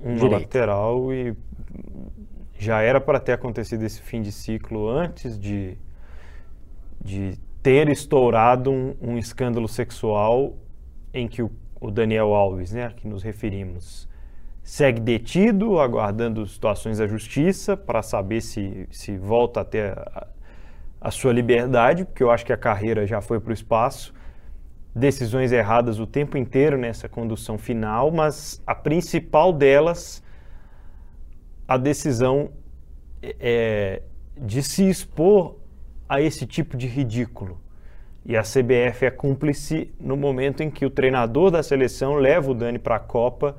Um 0.04 0.16
na 0.16 0.38
lateral 0.38 1.14
e 1.14 1.36
já 2.58 2.82
era 2.82 3.00
para 3.00 3.20
ter 3.20 3.34
acontecido 3.34 3.84
esse 3.84 4.02
fim 4.02 4.22
de 4.22 4.32
ciclo 4.32 4.90
antes 4.90 5.40
de, 5.40 5.78
de 7.02 7.38
ter 7.64 7.90
estourado 7.90 8.70
um, 8.70 8.96
um 9.02 9.18
escândalo 9.18 9.68
sexual 9.68 10.56
em 11.14 11.28
que 11.28 11.42
o, 11.42 11.50
o 11.80 11.90
Daniel 11.90 12.34
Alves, 12.34 12.72
né, 12.72 12.86
a 12.86 12.92
que 12.92 13.08
nos 13.08 13.24
referimos, 13.24 14.10
segue 14.70 15.02
detido, 15.02 15.80
aguardando 15.80 16.46
situações 16.46 17.00
da 17.00 17.08
justiça 17.08 17.76
para 17.76 18.04
saber 18.04 18.40
se, 18.40 18.88
se 18.92 19.18
volta 19.18 19.62
a 19.62 19.66
ter 19.66 19.98
a, 19.98 20.28
a 21.02 21.10
sua 21.10 21.34
liberdade, 21.34 22.06
porque 22.06 22.22
eu 22.22 22.30
acho 22.30 22.46
que 22.46 22.54
a 22.54 22.58
carreira 22.58 23.08
já 23.08 23.20
foi 23.20 23.40
para 23.40 23.50
o 23.50 23.54
espaço. 23.54 24.14
Decisões 24.96 25.52
erradas 25.52 25.98
o 25.98 26.06
tempo 26.06 26.38
inteiro 26.38 26.78
nessa 26.78 27.10
condução 27.10 27.58
final, 27.58 28.12
mas 28.12 28.62
a 28.66 28.76
principal 28.76 29.52
delas, 29.52 30.24
a 31.68 31.76
decisão 31.76 32.52
é, 33.24 34.04
de 34.38 34.62
se 34.62 34.88
expor 34.88 35.56
a 36.08 36.22
esse 36.22 36.46
tipo 36.46 36.78
de 36.78 36.86
ridículo. 36.86 37.60
E 38.24 38.38
a 38.38 38.44
CBF 38.44 39.04
é 39.04 39.10
cúmplice 39.10 39.92
no 40.00 40.16
momento 40.16 40.62
em 40.62 40.70
que 40.70 40.86
o 40.86 40.92
treinador 40.92 41.50
da 41.50 41.64
seleção 41.64 42.18
leva 42.18 42.52
o 42.52 42.54
Dani 42.54 42.78
para 42.78 42.98
a 42.98 43.00
Copa, 43.00 43.58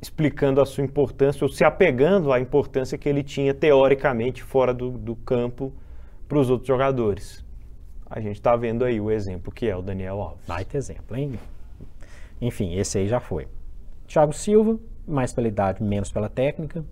explicando 0.00 0.60
a 0.60 0.66
sua 0.66 0.82
importância, 0.84 1.44
ou 1.44 1.48
se 1.50 1.62
apegando 1.62 2.32
à 2.32 2.40
importância 2.40 2.96
que 2.96 3.08
ele 3.08 3.22
tinha 3.22 3.52
teoricamente 3.52 4.42
fora 4.42 4.72
do, 4.72 4.90
do 4.90 5.14
campo 5.14 5.72
para 6.26 6.38
os 6.38 6.48
outros 6.48 6.68
jogadores. 6.68 7.44
A 8.08 8.20
gente 8.20 8.36
está 8.36 8.56
vendo 8.56 8.84
aí 8.84 9.00
o 9.00 9.10
exemplo 9.10 9.52
que 9.52 9.68
é 9.68 9.76
o 9.76 9.82
Daniel 9.82 10.20
Alves. 10.20 10.46
Baita 10.46 10.76
exemplo, 10.76 11.16
hein? 11.16 11.38
Enfim, 12.40 12.74
esse 12.74 12.98
aí 12.98 13.06
já 13.06 13.20
foi. 13.20 13.46
Thiago 14.06 14.32
Silva, 14.32 14.78
mais 15.06 15.32
pela 15.32 15.46
idade, 15.46 15.82
menos 15.82 16.10
pela 16.10 16.28
técnica. 16.28 16.84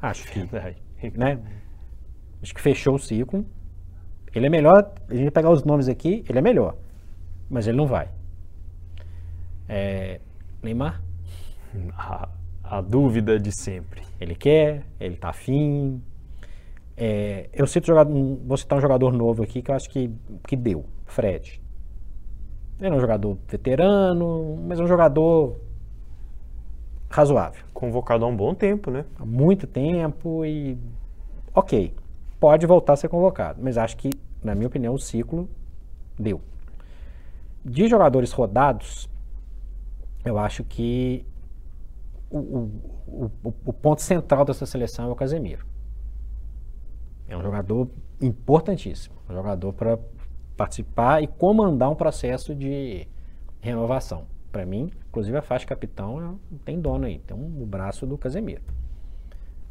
Acho 0.00 0.26
que, 0.30 0.48
né? 1.18 1.40
Acho 2.42 2.54
que 2.54 2.60
fechou 2.60 2.94
o 2.94 2.98
ciclo. 2.98 3.44
Ele 4.34 4.46
é 4.46 4.50
melhor, 4.50 4.92
a 5.08 5.14
gente 5.14 5.30
pegar 5.30 5.50
os 5.50 5.64
nomes 5.64 5.88
aqui, 5.88 6.24
ele 6.28 6.38
é 6.38 6.42
melhor. 6.42 6.76
Mas 7.50 7.66
ele 7.66 7.76
não 7.76 7.86
vai. 7.86 8.08
É, 9.68 10.20
Neymar? 10.62 11.03
A, 11.96 12.28
a 12.62 12.80
dúvida 12.80 13.38
de 13.38 13.52
sempre. 13.52 14.02
Ele 14.20 14.34
quer, 14.34 14.84
ele 15.00 15.16
tá 15.16 15.30
afim, 15.30 16.02
é, 16.96 17.48
eu 17.52 17.66
cito 17.66 17.86
jogador, 17.86 18.12
vou 18.44 18.56
citar 18.56 18.78
um 18.78 18.80
jogador 18.80 19.12
novo 19.12 19.42
aqui 19.42 19.60
que 19.60 19.70
eu 19.70 19.74
acho 19.74 19.90
que, 19.90 20.10
que 20.46 20.56
deu, 20.56 20.84
Fred. 21.06 21.60
Ele 22.80 22.94
é 22.94 22.96
um 22.96 23.00
jogador 23.00 23.36
veterano, 23.48 24.58
mas 24.66 24.78
é 24.78 24.82
um 24.82 24.86
jogador 24.86 25.56
razoável. 27.10 27.64
Convocado 27.72 28.24
há 28.24 28.28
um 28.28 28.36
bom 28.36 28.54
tempo, 28.54 28.90
né? 28.90 29.04
Há 29.18 29.24
muito 29.24 29.66
tempo 29.66 30.44
e. 30.44 30.78
Ok, 31.54 31.94
pode 32.38 32.66
voltar 32.66 32.94
a 32.94 32.96
ser 32.96 33.08
convocado, 33.08 33.60
mas 33.62 33.78
acho 33.78 33.96
que, 33.96 34.10
na 34.42 34.54
minha 34.54 34.66
opinião, 34.66 34.94
o 34.94 34.98
ciclo 34.98 35.48
deu. 36.18 36.40
De 37.64 37.88
jogadores 37.88 38.32
rodados, 38.32 39.08
eu 40.24 40.38
acho 40.38 40.64
que 40.64 41.24
o, 42.38 43.30
o, 43.44 43.54
o, 43.66 43.72
ponto 43.72 44.02
central 44.02 44.44
dessa 44.44 44.66
seleção 44.66 45.08
é 45.08 45.12
o 45.12 45.14
Casemiro. 45.14 45.64
É 47.28 47.36
um 47.36 47.42
jogador 47.42 47.88
importantíssimo, 48.20 49.14
um 49.28 49.34
jogador 49.34 49.72
para 49.72 49.98
participar 50.56 51.22
e 51.22 51.26
comandar 51.26 51.90
um 51.90 51.94
processo 51.94 52.54
de 52.54 53.06
renovação. 53.60 54.26
Para 54.50 54.66
mim, 54.66 54.90
inclusive 55.08 55.36
a 55.36 55.42
faixa 55.42 55.66
capitão 55.66 56.38
tem 56.64 56.80
dono 56.80 57.06
aí, 57.06 57.18
tem 57.20 57.36
um, 57.36 57.62
o 57.62 57.66
braço 57.66 58.06
do 58.06 58.18
Casemiro. 58.18 58.62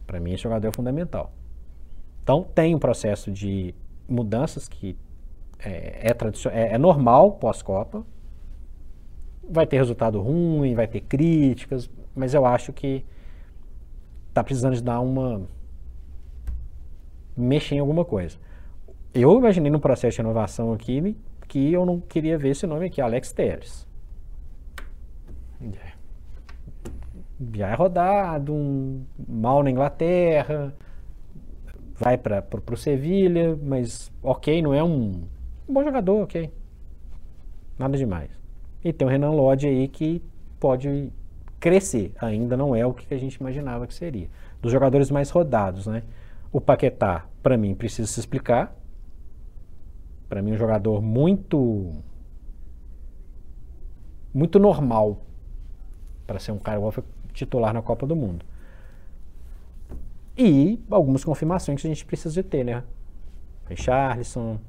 Para 0.06 0.20
mim, 0.20 0.34
esse 0.34 0.44
jogador 0.44 0.68
é 0.68 0.72
fundamental. 0.72 1.32
Então, 2.22 2.44
tem 2.56 2.74
um 2.74 2.80
processo 2.80 3.32
de 3.32 3.74
mudanças 4.08 4.68
que 4.68 4.98
é, 5.60 6.10
é, 6.10 6.50
é, 6.52 6.74
é 6.74 6.78
normal 6.78 7.34
pós-Copa. 7.34 8.06
Vai 9.50 9.68
ter 9.68 9.78
resultado 9.78 10.22
ruim, 10.22 10.74
vai 10.76 10.88
ter 10.88 11.02
críticas, 11.02 11.90
mas 12.16 12.34
eu 12.34 12.46
acho 12.46 12.72
que 12.74 13.06
está 14.30 14.44
precisando 14.44 14.76
de 14.76 14.84
dar 14.84 15.00
uma 15.00 15.48
mexer 17.36 17.76
em 17.76 17.80
alguma 17.80 18.06
coisa. 18.06 18.38
Eu 19.14 19.38
imaginei 19.38 19.72
no 19.72 19.80
processo 19.80 20.16
de 20.16 20.22
renovação 20.22 20.74
aqui 20.74 21.16
que 21.48 21.72
eu 21.72 21.86
não 21.86 22.00
queria 22.00 22.38
ver 22.38 22.50
esse 22.50 22.66
nome 22.66 22.88
aqui, 22.88 23.00
Alex. 23.00 23.36
Yeah. 25.62 25.94
Já 27.54 27.70
é 27.70 27.76
rodado, 27.76 28.54
um, 28.54 29.04
mal 29.28 29.62
na 29.64 29.70
Inglaterra, 29.70 30.74
vai 31.96 32.18
para 32.18 32.44
o 32.72 32.78
Sevilha, 32.78 33.58
mas 33.62 34.12
ok, 34.22 34.62
não 34.62 34.74
é 34.74 34.84
um, 34.84 35.24
um, 35.68 35.74
bom 35.74 35.84
jogador, 35.84 36.24
ok. 36.24 36.52
Nada 37.78 37.98
demais. 37.98 38.32
E 38.84 38.92
tem 38.92 39.08
o 39.08 39.12
Renan 39.12 39.32
Lodge 39.32 39.68
aí 39.68 39.88
que 39.88 40.22
pode 40.60 41.12
crescer, 41.64 42.12
ainda 42.20 42.58
não 42.58 42.76
é 42.76 42.86
o 42.86 42.94
que 42.94 43.14
a 43.14 43.18
gente 43.18 43.36
imaginava 43.36 43.88
que 43.88 43.94
seria. 43.94 44.30
Dos 44.62 44.70
jogadores 44.70 45.10
mais 45.10 45.30
rodados, 45.30 45.88
né? 45.88 46.04
O 46.52 46.60
Paquetá, 46.60 47.26
para 47.42 47.56
mim, 47.56 47.74
precisa 47.74 48.06
se 48.06 48.20
explicar. 48.20 48.76
Para 50.28 50.42
mim, 50.42 50.52
um 50.52 50.58
jogador 50.58 51.02
muito. 51.02 51.94
muito 54.34 54.60
normal 54.60 55.22
para 56.28 56.38
ser 56.38 56.52
um 56.52 56.60
cara 56.60 56.80
igual 56.80 56.94
titular 57.32 57.74
na 57.74 57.82
Copa 57.82 58.06
do 58.06 58.14
Mundo. 58.14 58.46
E 60.38 60.84
algumas 60.92 61.24
confirmações 61.24 61.82
que 61.82 61.88
a 61.88 61.90
gente 61.90 62.06
precisa 62.06 62.34
de 62.34 62.44
ter, 62.44 62.66
né? 62.66 62.84
Richarlison. 63.70 64.60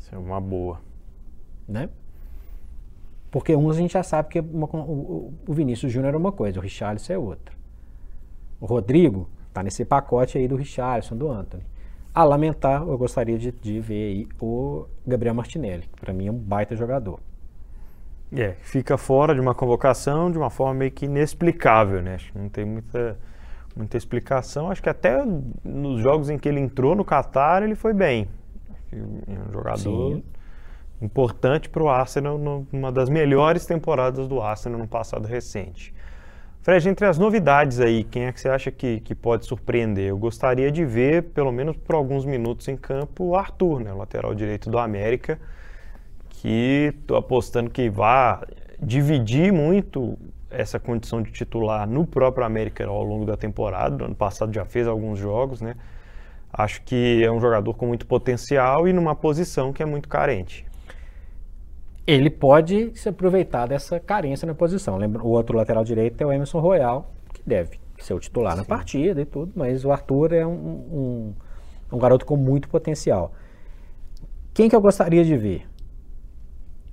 Isso 0.00 0.12
é 0.12 0.18
uma 0.18 0.40
boa. 0.40 0.80
Né? 1.68 1.88
Porque 3.36 3.54
uns 3.54 3.76
a 3.76 3.80
gente 3.80 3.92
já 3.92 4.02
sabe 4.02 4.30
que 4.30 4.40
uma, 4.40 4.66
o, 4.66 5.30
o 5.46 5.52
Vinícius 5.52 5.92
Júnior 5.92 6.14
é 6.14 6.16
uma 6.16 6.32
coisa, 6.32 6.58
o 6.58 6.62
Richarlison 6.62 7.12
é 7.12 7.18
outra. 7.18 7.54
O 8.58 8.64
Rodrigo 8.64 9.28
está 9.48 9.62
nesse 9.62 9.84
pacote 9.84 10.38
aí 10.38 10.48
do 10.48 10.56
Richardson, 10.56 11.18
do 11.18 11.30
Anthony. 11.30 11.62
A 12.14 12.24
lamentar, 12.24 12.80
eu 12.80 12.96
gostaria 12.96 13.36
de, 13.36 13.52
de 13.52 13.78
ver 13.78 14.08
aí 14.08 14.28
o 14.40 14.86
Gabriel 15.06 15.34
Martinelli, 15.34 15.82
que 15.82 16.00
para 16.00 16.14
mim 16.14 16.28
é 16.28 16.32
um 16.32 16.38
baita 16.38 16.74
jogador. 16.74 17.20
É, 18.34 18.52
fica 18.62 18.96
fora 18.96 19.34
de 19.34 19.40
uma 19.42 19.54
convocação 19.54 20.30
de 20.30 20.38
uma 20.38 20.48
forma 20.48 20.72
meio 20.72 20.92
que 20.92 21.04
inexplicável, 21.04 22.00
né? 22.00 22.14
Acho 22.14 22.32
que 22.32 22.38
não 22.38 22.48
tem 22.48 22.64
muita, 22.64 23.18
muita 23.76 23.98
explicação. 23.98 24.70
Acho 24.70 24.82
que 24.82 24.88
até 24.88 25.22
nos 25.62 26.00
jogos 26.00 26.30
em 26.30 26.38
que 26.38 26.48
ele 26.48 26.60
entrou 26.60 26.96
no 26.96 27.04
Qatar, 27.04 27.62
ele 27.62 27.74
foi 27.74 27.92
bem. 27.92 28.28
É 28.90 28.96
um 29.46 29.52
jogador 29.52 29.76
Sim. 30.14 30.24
Importante 31.00 31.68
para 31.68 31.82
o 31.82 31.88
Arsenal, 31.88 32.38
numa 32.38 32.90
das 32.90 33.08
melhores 33.08 33.66
temporadas 33.66 34.26
do 34.26 34.40
Arsenal 34.40 34.78
no 34.78 34.88
passado 34.88 35.26
recente. 35.26 35.94
Fred, 36.62 36.88
entre 36.88 37.06
as 37.06 37.16
novidades 37.16 37.78
aí, 37.78 38.02
quem 38.02 38.24
é 38.24 38.32
que 38.32 38.40
você 38.40 38.48
acha 38.48 38.72
que, 38.72 38.98
que 39.00 39.14
pode 39.14 39.46
surpreender? 39.46 40.08
Eu 40.08 40.18
gostaria 40.18 40.70
de 40.72 40.84
ver, 40.84 41.22
pelo 41.24 41.52
menos 41.52 41.76
por 41.76 41.94
alguns 41.94 42.24
minutos 42.24 42.66
em 42.66 42.76
campo, 42.76 43.24
o 43.24 43.36
Arthur, 43.36 43.80
né, 43.80 43.92
lateral 43.92 44.34
direito 44.34 44.68
do 44.68 44.78
América, 44.78 45.38
que 46.28 46.92
estou 46.98 47.16
apostando 47.16 47.70
que 47.70 47.88
vai 47.88 48.40
dividir 48.80 49.52
muito 49.52 50.18
essa 50.50 50.80
condição 50.80 51.22
de 51.22 51.30
titular 51.30 51.88
no 51.88 52.04
próprio 52.04 52.44
América 52.44 52.84
ao 52.84 53.04
longo 53.04 53.24
da 53.24 53.36
temporada. 53.36 53.96
No 53.96 54.06
ano 54.06 54.14
passado 54.14 54.52
já 54.52 54.64
fez 54.64 54.88
alguns 54.88 55.18
jogos, 55.18 55.60
né? 55.60 55.76
Acho 56.52 56.82
que 56.82 57.22
é 57.22 57.30
um 57.30 57.40
jogador 57.40 57.74
com 57.74 57.86
muito 57.86 58.06
potencial 58.06 58.88
e 58.88 58.92
numa 58.92 59.14
posição 59.14 59.72
que 59.72 59.82
é 59.82 59.86
muito 59.86 60.08
carente 60.08 60.66
ele 62.06 62.30
pode 62.30 62.92
se 62.94 63.08
aproveitar 63.08 63.66
dessa 63.66 63.98
carência 63.98 64.46
na 64.46 64.54
posição. 64.54 64.96
Lembra, 64.96 65.22
o 65.22 65.28
outro 65.28 65.56
lateral 65.56 65.82
direito 65.82 66.20
é 66.20 66.26
o 66.26 66.32
Emerson 66.32 66.60
Royal, 66.60 67.10
que 67.34 67.42
deve 67.44 67.80
ser 67.98 68.14
o 68.14 68.20
titular 68.20 68.52
Sim. 68.52 68.58
na 68.58 68.64
partida 68.64 69.20
e 69.20 69.24
tudo, 69.24 69.52
mas 69.56 69.84
o 69.84 69.90
Arthur 69.90 70.32
é 70.32 70.46
um, 70.46 70.52
um, 70.52 71.34
um, 71.92 71.98
garoto 71.98 72.24
com 72.24 72.36
muito 72.36 72.68
potencial. 72.68 73.32
Quem 74.54 74.68
que 74.68 74.76
eu 74.76 74.80
gostaria 74.80 75.24
de 75.24 75.36
ver? 75.36 75.66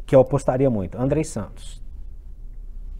Que 0.05 0.15
eu 0.15 0.21
apostaria 0.21 0.69
muito? 0.69 0.99
Andrei 0.99 1.23
Santos. 1.23 1.81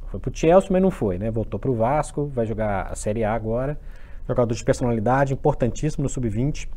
Foi 0.08 0.20
pro 0.20 0.32
Chelsea, 0.36 0.70
mas 0.72 0.82
não 0.82 0.92
foi, 0.92 1.18
né? 1.18 1.32
Voltou 1.32 1.60
pro 1.60 1.74
Vasco, 1.74 2.28
vai 2.28 2.46
jogar 2.46 2.84
a 2.92 2.96
Série 2.96 3.24
A 3.24 3.34
agora. 3.34 3.80
Jogador 4.28 4.54
de 4.54 4.64
personalidade, 4.64 5.34
importantíssimo 5.34 6.04
no 6.04 6.10
Sub-20, 6.10 6.70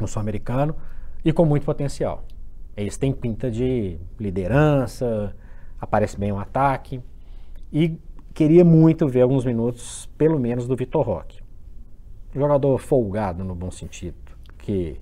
no 0.00 0.08
Sul-Americano, 0.08 0.74
e 1.24 1.32
com 1.32 1.44
muito 1.44 1.66
potencial. 1.66 2.24
Eles 2.76 2.96
têm 2.96 3.12
pinta 3.12 3.50
de 3.50 3.98
liderança, 4.18 5.34
aparece 5.80 6.18
bem 6.18 6.32
o 6.32 6.36
um 6.36 6.38
ataque. 6.38 7.00
E 7.72 7.98
queria 8.32 8.64
muito 8.64 9.06
ver 9.06 9.22
alguns 9.22 9.44
minutos, 9.44 10.10
pelo 10.18 10.38
menos, 10.38 10.66
do 10.66 10.76
Vitor 10.76 11.06
Roque. 11.06 11.42
Jogador 12.34 12.78
folgado 12.78 13.44
no 13.44 13.54
bom 13.54 13.70
sentido, 13.70 14.16
que 14.58 15.00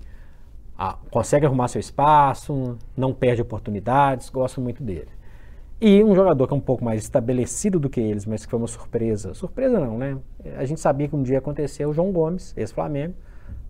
ah, 0.76 0.98
consegue 1.10 1.46
arrumar 1.46 1.68
seu 1.68 1.80
espaço, 1.80 2.76
não 2.96 3.14
perde 3.14 3.40
oportunidades, 3.40 4.28
gosto 4.28 4.60
muito 4.60 4.82
dele. 4.82 5.08
E 5.80 6.04
um 6.04 6.14
jogador 6.14 6.46
que 6.46 6.54
é 6.54 6.56
um 6.56 6.60
pouco 6.60 6.84
mais 6.84 7.02
estabelecido 7.02 7.80
do 7.80 7.90
que 7.90 8.00
eles, 8.00 8.24
mas 8.26 8.44
que 8.44 8.50
foi 8.50 8.58
uma 8.58 8.68
surpresa. 8.68 9.34
Surpresa 9.34 9.80
não, 9.80 9.98
né? 9.98 10.16
A 10.56 10.64
gente 10.64 10.80
sabia 10.80 11.08
que 11.08 11.16
um 11.16 11.22
dia 11.22 11.34
ia 11.34 11.38
acontecer 11.38 11.86
o 11.86 11.92
João 11.92 12.12
Gomes, 12.12 12.54
ex-Flamengo, 12.56 13.14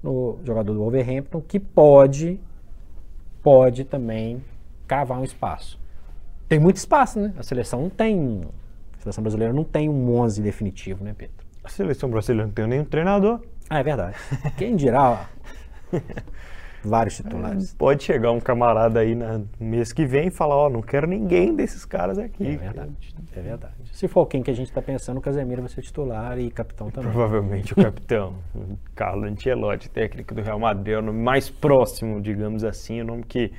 no 0.02 0.38
jogador 0.44 0.74
do 0.74 0.80
Wolverhampton, 0.80 1.40
que 1.40 1.58
pode 1.58 2.38
pode 3.42 3.84
também 3.84 4.42
cavar 4.86 5.18
um 5.18 5.24
espaço. 5.24 5.80
Tem 6.48 6.58
muito 6.58 6.76
espaço, 6.76 7.18
né? 7.18 7.32
A 7.38 7.42
seleção 7.42 7.82
não 7.82 7.90
tem. 7.90 8.42
A 8.98 9.02
seleção 9.02 9.22
brasileira 9.22 9.52
não 9.52 9.64
tem 9.64 9.88
um 9.88 10.16
11 10.18 10.42
definitivo, 10.42 11.02
né, 11.02 11.14
Pedro? 11.16 11.34
A 11.64 11.68
seleção 11.68 12.10
brasileira 12.10 12.46
não 12.46 12.52
tem 12.52 12.66
nenhum 12.66 12.84
treinador. 12.84 13.40
Ah, 13.70 13.78
é 13.78 13.82
verdade. 13.82 14.16
Quem 14.56 14.76
dirá 14.76 15.28
vários 16.84 17.16
titulares. 17.16 17.74
Pode 17.74 18.02
chegar 18.02 18.32
um 18.32 18.40
camarada 18.40 19.00
aí 19.00 19.14
no 19.14 19.48
mês 19.58 19.92
que 19.92 20.04
vem 20.04 20.28
e 20.28 20.30
falar, 20.30 20.56
ó, 20.56 20.68
não 20.68 20.82
quero 20.82 21.06
ninguém 21.06 21.54
desses 21.54 21.84
caras 21.84 22.18
aqui. 22.18 22.46
É 22.46 22.56
verdade, 22.56 22.92
é 23.36 23.40
verdade. 23.40 23.74
Se 23.92 24.08
for 24.08 24.26
quem 24.26 24.42
que 24.42 24.50
a 24.50 24.54
gente 24.54 24.68
está 24.68 24.82
pensando, 24.82 25.18
o 25.18 25.20
Casemiro 25.20 25.62
vai 25.62 25.70
ser 25.70 25.82
titular 25.82 26.38
e 26.38 26.50
capitão 26.50 26.90
também. 26.90 27.12
Provavelmente 27.12 27.72
o 27.72 27.76
capitão, 27.82 28.34
o 28.54 28.76
Carlo 28.94 29.24
Ancelotti, 29.24 29.88
técnico 29.88 30.34
do 30.34 30.42
Real 30.42 30.58
Madrid, 30.58 30.94
é 30.94 30.98
o 30.98 31.02
nome 31.02 31.22
mais 31.22 31.48
próximo, 31.48 32.20
digamos 32.20 32.64
assim, 32.64 33.00
o 33.00 33.04
nome 33.04 33.22
que 33.22 33.52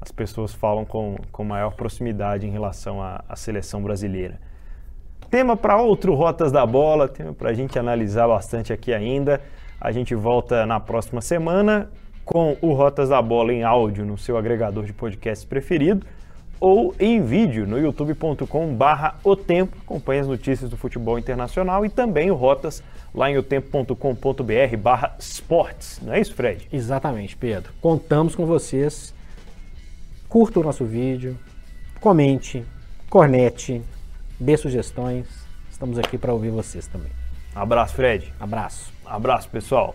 as 0.00 0.12
pessoas 0.12 0.52
falam 0.52 0.84
com, 0.84 1.16
com 1.32 1.44
maior 1.44 1.74
proximidade 1.74 2.46
em 2.46 2.50
relação 2.50 3.02
à, 3.02 3.24
à 3.28 3.36
seleção 3.36 3.82
brasileira. 3.82 4.38
Tema 5.30 5.56
para 5.56 5.80
outro 5.80 6.14
Rotas 6.14 6.52
da 6.52 6.64
Bola, 6.64 7.08
tema 7.08 7.32
para 7.32 7.50
a 7.50 7.54
gente 7.54 7.78
analisar 7.78 8.28
bastante 8.28 8.72
aqui 8.72 8.92
ainda. 8.92 9.40
A 9.80 9.90
gente 9.90 10.14
volta 10.14 10.64
na 10.66 10.78
próxima 10.78 11.20
semana 11.20 11.90
com 12.24 12.56
o 12.60 12.72
Rotas 12.72 13.08
da 13.08 13.20
Bola 13.20 13.52
em 13.52 13.62
áudio 13.62 14.04
no 14.04 14.16
seu 14.16 14.36
agregador 14.36 14.84
de 14.84 14.92
podcast 14.92 15.46
preferido 15.46 16.06
ou 16.60 16.94
em 16.98 17.22
vídeo 17.22 17.66
no 17.66 17.78
youtube.com 17.78 18.74
barra 18.74 19.16
o 19.22 19.36
tempo. 19.36 19.76
Acompanhe 19.82 20.20
as 20.20 20.26
notícias 20.26 20.70
do 20.70 20.76
futebol 20.76 21.18
internacional 21.18 21.84
e 21.84 21.90
também 21.90 22.30
o 22.30 22.34
Rotas 22.34 22.82
lá 23.14 23.30
em 23.30 23.36
otempo.com.br 23.36 24.76
barra 24.78 25.14
esportes. 25.18 26.00
Não 26.02 26.14
é 26.14 26.20
isso, 26.20 26.34
Fred? 26.34 26.66
Exatamente, 26.72 27.36
Pedro. 27.36 27.72
Contamos 27.80 28.34
com 28.34 28.46
vocês. 28.46 29.14
Curta 30.28 30.58
o 30.58 30.62
nosso 30.64 30.84
vídeo, 30.84 31.38
comente, 32.00 32.64
cornete, 33.08 33.82
dê 34.40 34.56
sugestões. 34.56 35.26
Estamos 35.70 35.98
aqui 35.98 36.18
para 36.18 36.32
ouvir 36.32 36.50
vocês 36.50 36.86
também. 36.86 37.12
Abraço, 37.54 37.94
Fred. 37.94 38.32
Abraço. 38.40 38.92
Abraço, 39.04 39.48
pessoal. 39.48 39.94